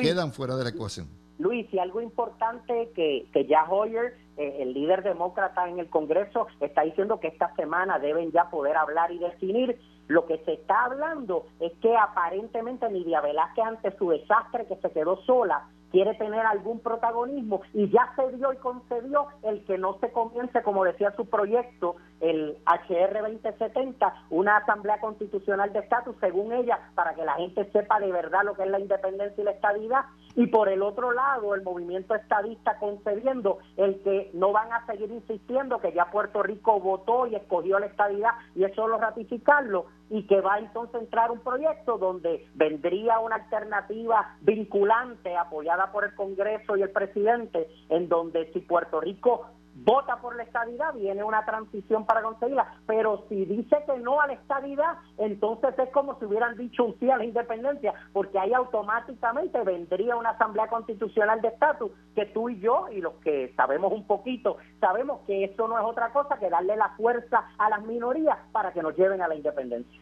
quedan 0.00 0.32
fuera 0.32 0.56
de 0.56 0.64
la 0.64 0.70
ecuación. 0.70 1.08
Luis, 1.38 1.66
y 1.72 1.78
algo 1.78 2.00
importante 2.00 2.90
que, 2.94 3.26
que 3.32 3.46
ya 3.46 3.64
Hoyer 3.68 4.16
eh, 4.36 4.58
el 4.60 4.72
líder 4.72 5.02
demócrata 5.02 5.68
en 5.68 5.78
el 5.78 5.90
Congreso 5.90 6.46
está 6.60 6.82
diciendo 6.82 7.20
que 7.20 7.28
esta 7.28 7.54
semana 7.54 7.98
deben 7.98 8.32
ya 8.32 8.50
poder 8.50 8.76
hablar 8.76 9.12
y 9.12 9.18
definir. 9.18 9.78
Lo 10.08 10.26
que 10.26 10.38
se 10.38 10.54
está 10.54 10.84
hablando 10.84 11.46
es 11.60 11.72
que 11.80 11.96
aparentemente 11.96 12.88
Nidia 12.88 13.20
Velázquez 13.20 13.64
ante 13.64 13.96
su 13.96 14.10
desastre 14.10 14.66
que 14.66 14.76
se 14.76 14.90
quedó 14.90 15.16
sola 15.22 15.68
quiere 15.92 16.14
tener 16.14 16.44
algún 16.44 16.80
protagonismo 16.80 17.60
y 17.72 17.88
ya 17.90 18.12
se 18.16 18.36
dio 18.36 18.52
y 18.52 18.56
concedió 18.56 19.26
el 19.42 19.64
que 19.64 19.78
no 19.78 19.98
se 20.00 20.10
comience, 20.10 20.62
como 20.62 20.84
decía 20.84 21.12
su 21.14 21.26
proyecto, 21.26 21.96
el 22.20 22.56
HR 22.66 23.20
2070, 23.20 24.26
una 24.30 24.56
asamblea 24.56 24.98
constitucional 25.00 25.72
de 25.72 25.80
estatus, 25.80 26.16
según 26.20 26.52
ella, 26.52 26.78
para 26.94 27.14
que 27.14 27.24
la 27.24 27.34
gente 27.34 27.70
sepa 27.72 28.00
de 28.00 28.10
verdad 28.10 28.40
lo 28.44 28.54
que 28.54 28.62
es 28.62 28.70
la 28.70 28.80
independencia 28.80 29.40
y 29.40 29.44
la 29.44 29.50
estabilidad. 29.52 30.04
Y 30.34 30.46
por 30.46 30.68
el 30.68 30.82
otro 30.82 31.12
lado, 31.12 31.54
el 31.54 31.62
movimiento 31.62 32.14
estadista 32.14 32.78
concediendo 32.78 33.58
el 33.76 34.02
que 34.02 34.30
no 34.32 34.52
van 34.52 34.72
a 34.72 34.86
seguir 34.86 35.10
insistiendo 35.10 35.78
que 35.78 35.92
ya 35.92 36.10
Puerto 36.10 36.42
Rico 36.42 36.80
votó 36.80 37.26
y 37.26 37.34
escogió 37.34 37.78
la 37.78 37.86
estabilidad 37.86 38.30
y 38.54 38.64
es 38.64 38.74
solo 38.74 38.98
ratificarlo 38.98 39.86
y 40.12 40.26
que 40.26 40.42
va 40.42 40.58
entonces 40.58 40.94
a 40.94 40.98
entrar 40.98 41.30
un 41.30 41.40
proyecto 41.40 41.96
donde 41.96 42.46
vendría 42.54 43.18
una 43.18 43.36
alternativa 43.36 44.36
vinculante 44.42 45.34
apoyada 45.34 45.81
por 45.90 46.04
el 46.04 46.14
Congreso 46.14 46.76
y 46.76 46.82
el 46.82 46.90
presidente, 46.90 47.68
en 47.88 48.08
donde 48.08 48.52
si 48.52 48.60
Puerto 48.60 49.00
Rico 49.00 49.46
vota 49.74 50.20
por 50.20 50.36
la 50.36 50.42
estabilidad, 50.42 50.94
viene 50.94 51.24
una 51.24 51.44
transición 51.44 52.04
para 52.04 52.22
conseguirla, 52.22 52.74
pero 52.86 53.24
si 53.28 53.44
dice 53.44 53.76
que 53.86 53.98
no 53.98 54.20
a 54.20 54.26
la 54.26 54.34
estabilidad, 54.34 54.98
entonces 55.18 55.74
es 55.78 55.88
como 55.90 56.18
si 56.18 56.26
hubieran 56.26 56.56
dicho 56.56 56.84
un 56.84 56.98
sí 56.98 57.10
a 57.10 57.16
la 57.16 57.24
independencia, 57.24 57.94
porque 58.12 58.38
ahí 58.38 58.52
automáticamente 58.52 59.62
vendría 59.62 60.16
una 60.16 60.30
asamblea 60.30 60.68
constitucional 60.68 61.40
de 61.40 61.48
estatus 61.48 61.90
que 62.14 62.26
tú 62.26 62.50
y 62.50 62.60
yo 62.60 62.88
y 62.90 63.00
los 63.00 63.14
que 63.24 63.52
sabemos 63.56 63.92
un 63.92 64.06
poquito, 64.06 64.58
sabemos 64.80 65.20
que 65.26 65.44
eso 65.44 65.66
no 65.66 65.78
es 65.78 65.84
otra 65.84 66.12
cosa 66.12 66.38
que 66.38 66.50
darle 66.50 66.76
la 66.76 66.90
fuerza 66.96 67.48
a 67.58 67.70
las 67.70 67.82
minorías 67.84 68.38
para 68.52 68.72
que 68.72 68.82
nos 68.82 68.96
lleven 68.96 69.22
a 69.22 69.28
la 69.28 69.34
independencia. 69.34 70.00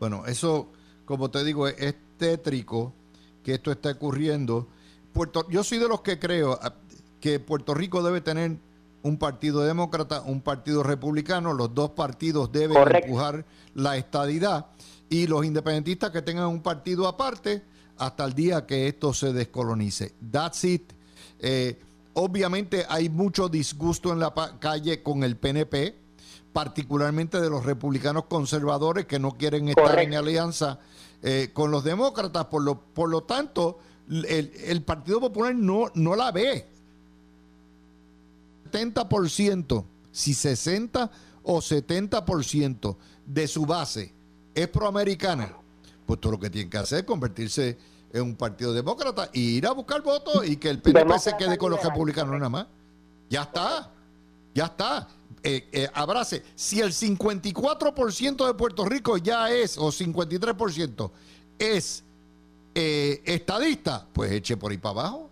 Bueno, 0.00 0.24
eso, 0.26 0.68
como 1.04 1.30
te 1.30 1.44
digo, 1.44 1.68
es 1.68 1.94
tétrico 2.18 2.92
que 3.44 3.54
esto 3.54 3.70
esté 3.70 3.90
ocurriendo. 3.90 4.66
Puerto, 5.14 5.48
yo 5.48 5.62
soy 5.62 5.78
de 5.78 5.88
los 5.88 6.02
que 6.02 6.18
creo 6.18 6.58
ah, 6.60 6.74
que 7.20 7.40
Puerto 7.40 7.72
Rico 7.72 8.02
debe 8.02 8.20
tener 8.20 8.58
un 9.02 9.16
partido 9.16 9.60
demócrata, 9.60 10.22
un 10.22 10.40
partido 10.40 10.82
republicano, 10.82 11.52
los 11.52 11.72
dos 11.72 11.90
partidos 11.90 12.50
deben 12.50 12.76
empujar 12.96 13.46
la 13.74 13.96
estadidad 13.96 14.66
y 15.08 15.26
los 15.28 15.44
independentistas 15.44 16.10
que 16.10 16.20
tengan 16.20 16.48
un 16.48 16.62
partido 16.62 17.06
aparte 17.06 17.62
hasta 17.96 18.24
el 18.24 18.34
día 18.34 18.66
que 18.66 18.88
esto 18.88 19.14
se 19.14 19.32
descolonice. 19.32 20.14
That's 20.32 20.64
it. 20.64 20.92
Eh, 21.38 21.78
obviamente 22.14 22.84
hay 22.88 23.08
mucho 23.08 23.48
disgusto 23.48 24.12
en 24.12 24.18
la 24.18 24.34
calle 24.58 25.02
con 25.02 25.22
el 25.22 25.36
PNP, 25.36 25.94
particularmente 26.52 27.40
de 27.40 27.50
los 27.50 27.64
republicanos 27.64 28.24
conservadores 28.24 29.06
que 29.06 29.18
no 29.18 29.32
quieren 29.32 29.68
estar 29.68 29.98
en 30.00 30.14
alianza 30.14 30.80
eh, 31.22 31.50
con 31.52 31.70
los 31.70 31.84
demócratas. 31.84 32.46
Por 32.46 32.62
lo, 32.62 32.80
por 32.80 33.10
lo 33.10 33.22
tanto, 33.22 33.78
el, 34.08 34.52
el 34.66 34.82
Partido 34.82 35.20
Popular 35.20 35.54
no, 35.54 35.90
no 35.94 36.14
la 36.14 36.30
ve 36.32 36.66
70%, 38.74 39.84
si 40.10 40.34
60 40.34 41.10
o 41.44 41.58
70% 41.58 42.96
de 43.26 43.48
su 43.48 43.66
base 43.66 44.12
es 44.54 44.68
proamericana, 44.68 45.56
pues 46.06 46.20
todo 46.20 46.32
lo 46.32 46.40
que 46.40 46.50
tiene 46.50 46.68
que 46.68 46.78
hacer 46.78 47.00
es 47.00 47.04
convertirse 47.04 47.78
en 48.12 48.22
un 48.22 48.36
partido 48.36 48.72
demócrata 48.72 49.30
y 49.32 49.56
ir 49.56 49.66
a 49.66 49.72
buscar 49.72 50.02
votos 50.02 50.46
y 50.46 50.56
que 50.56 50.70
el 50.70 50.80
PNP 50.80 51.18
se 51.18 51.36
quede 51.36 51.58
con 51.58 51.70
los 51.70 51.82
republicanos 51.82 52.34
nada 52.34 52.48
más. 52.48 52.66
Ya 53.28 53.42
está, 53.42 53.90
ya 54.54 54.66
está. 54.66 55.08
Eh, 55.42 55.68
eh, 55.72 55.88
abrace. 55.92 56.42
Si 56.54 56.80
el 56.80 56.92
54% 56.92 58.46
de 58.46 58.54
Puerto 58.54 58.84
Rico 58.84 59.16
ya 59.18 59.50
es, 59.50 59.76
o 59.76 59.88
53%, 59.88 61.10
es 61.58 62.03
eh, 62.74 63.22
estadista, 63.24 64.06
pues 64.12 64.32
eche 64.32 64.56
por 64.56 64.72
ahí 64.72 64.78
para 64.78 65.00
abajo. 65.00 65.30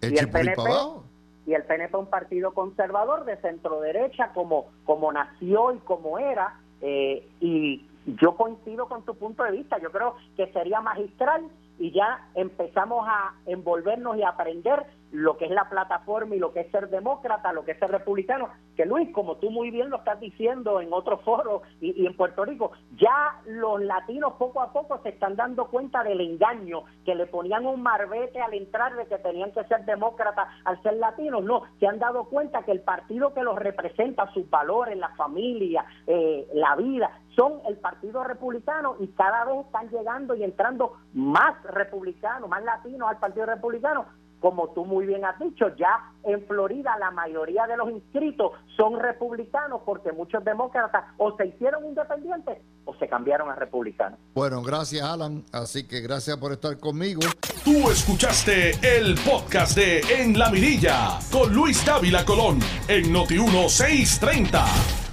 Eche 0.00 0.26
por 0.26 0.40
PNP, 0.40 0.50
ahí 0.50 0.56
para 0.56 0.70
abajo. 0.70 1.04
Y 1.46 1.54
el 1.54 1.62
PNP 1.62 1.96
es 1.96 2.00
un 2.00 2.06
partido 2.06 2.54
conservador 2.54 3.24
de 3.24 3.36
centro 3.38 3.80
derecha 3.80 4.32
como, 4.32 4.66
como 4.84 5.12
nació 5.12 5.72
y 5.72 5.78
como 5.78 6.18
era. 6.18 6.60
Eh, 6.80 7.28
y 7.40 7.86
yo 8.06 8.36
coincido 8.36 8.88
con 8.88 9.04
tu 9.04 9.14
punto 9.14 9.44
de 9.44 9.52
vista. 9.52 9.78
Yo 9.78 9.92
creo 9.92 10.16
que 10.36 10.52
sería 10.52 10.80
magistral 10.80 11.48
y 11.78 11.92
ya 11.92 12.28
empezamos 12.34 13.06
a 13.08 13.34
envolvernos 13.46 14.16
y 14.16 14.22
a 14.22 14.30
aprender 14.30 14.86
lo 15.12 15.36
que 15.36 15.46
es 15.46 15.50
la 15.50 15.68
plataforma 15.68 16.34
y 16.34 16.38
lo 16.38 16.52
que 16.52 16.60
es 16.60 16.70
ser 16.70 16.88
demócrata, 16.88 17.52
lo 17.52 17.64
que 17.64 17.72
es 17.72 17.78
ser 17.78 17.90
republicano, 17.90 18.48
que 18.76 18.86
Luis, 18.86 19.10
como 19.12 19.36
tú 19.36 19.50
muy 19.50 19.70
bien 19.70 19.90
lo 19.90 19.98
estás 19.98 20.20
diciendo 20.20 20.80
en 20.80 20.92
otros 20.92 21.22
foros 21.22 21.62
y, 21.80 22.06
en 22.06 22.16
Puerto 22.16 22.44
Rico, 22.44 22.72
ya 22.96 23.40
los 23.46 23.80
latinos 23.80 24.34
poco 24.38 24.60
a 24.60 24.72
poco 24.72 25.00
se 25.02 25.10
están 25.10 25.36
dando 25.36 25.66
cuenta 25.68 26.02
del 26.02 26.20
engaño, 26.20 26.84
que 27.04 27.14
le 27.14 27.26
ponían 27.26 27.66
un 27.66 27.82
marbete 27.82 28.40
al 28.40 28.54
entrar 28.54 28.94
de 28.96 29.06
que 29.06 29.18
tenían 29.18 29.52
que 29.52 29.64
ser 29.64 29.84
demócratas 29.84 30.48
al 30.64 30.82
ser 30.82 30.94
latinos, 30.94 31.42
no, 31.44 31.62
se 31.78 31.86
han 31.86 31.98
dado 31.98 32.24
cuenta 32.24 32.62
que 32.62 32.72
el 32.72 32.80
partido 32.80 33.32
que 33.32 33.42
los 33.42 33.58
representa, 33.58 34.30
sus 34.32 34.48
valores, 34.50 34.96
la 34.98 35.10
familia, 35.10 35.84
eh, 36.06 36.46
la 36.52 36.76
vida, 36.76 37.10
son 37.36 37.60
el 37.66 37.76
Partido 37.76 38.24
Republicano 38.24 38.96
y 38.98 39.08
cada 39.08 39.44
vez 39.44 39.66
están 39.66 39.88
llegando 39.90 40.34
y 40.34 40.42
entrando 40.42 40.94
más 41.12 41.62
republicanos, 41.64 42.48
más 42.48 42.64
latinos 42.64 43.08
al 43.10 43.18
Partido 43.18 43.46
Republicano. 43.46 44.06
Como 44.40 44.68
tú 44.70 44.84
muy 44.84 45.06
bien 45.06 45.24
has 45.24 45.38
dicho, 45.38 45.74
ya 45.76 46.12
en 46.24 46.46
Florida 46.46 46.96
la 46.98 47.10
mayoría 47.10 47.66
de 47.66 47.76
los 47.76 47.90
inscritos 47.90 48.52
son 48.76 49.00
republicanos 49.00 49.80
porque 49.84 50.12
muchos 50.12 50.44
demócratas 50.44 51.04
o 51.16 51.36
se 51.36 51.46
hicieron 51.46 51.84
independientes 51.86 52.58
o 52.84 52.94
se 52.96 53.08
cambiaron 53.08 53.50
a 53.50 53.54
republicanos. 53.54 54.18
Bueno, 54.34 54.62
gracias 54.62 55.02
Alan, 55.04 55.44
así 55.52 55.86
que 55.86 56.00
gracias 56.00 56.36
por 56.36 56.52
estar 56.52 56.78
conmigo. 56.78 57.20
Tú 57.64 57.90
escuchaste 57.90 58.72
el 58.82 59.14
podcast 59.26 59.76
de 59.76 60.00
En 60.00 60.38
la 60.38 60.50
Mirilla 60.50 61.18
con 61.32 61.52
Luis 61.54 61.84
Dávila 61.84 62.24
Colón 62.24 62.58
en 62.88 63.12
Noti 63.12 63.38
1630. 63.38 65.05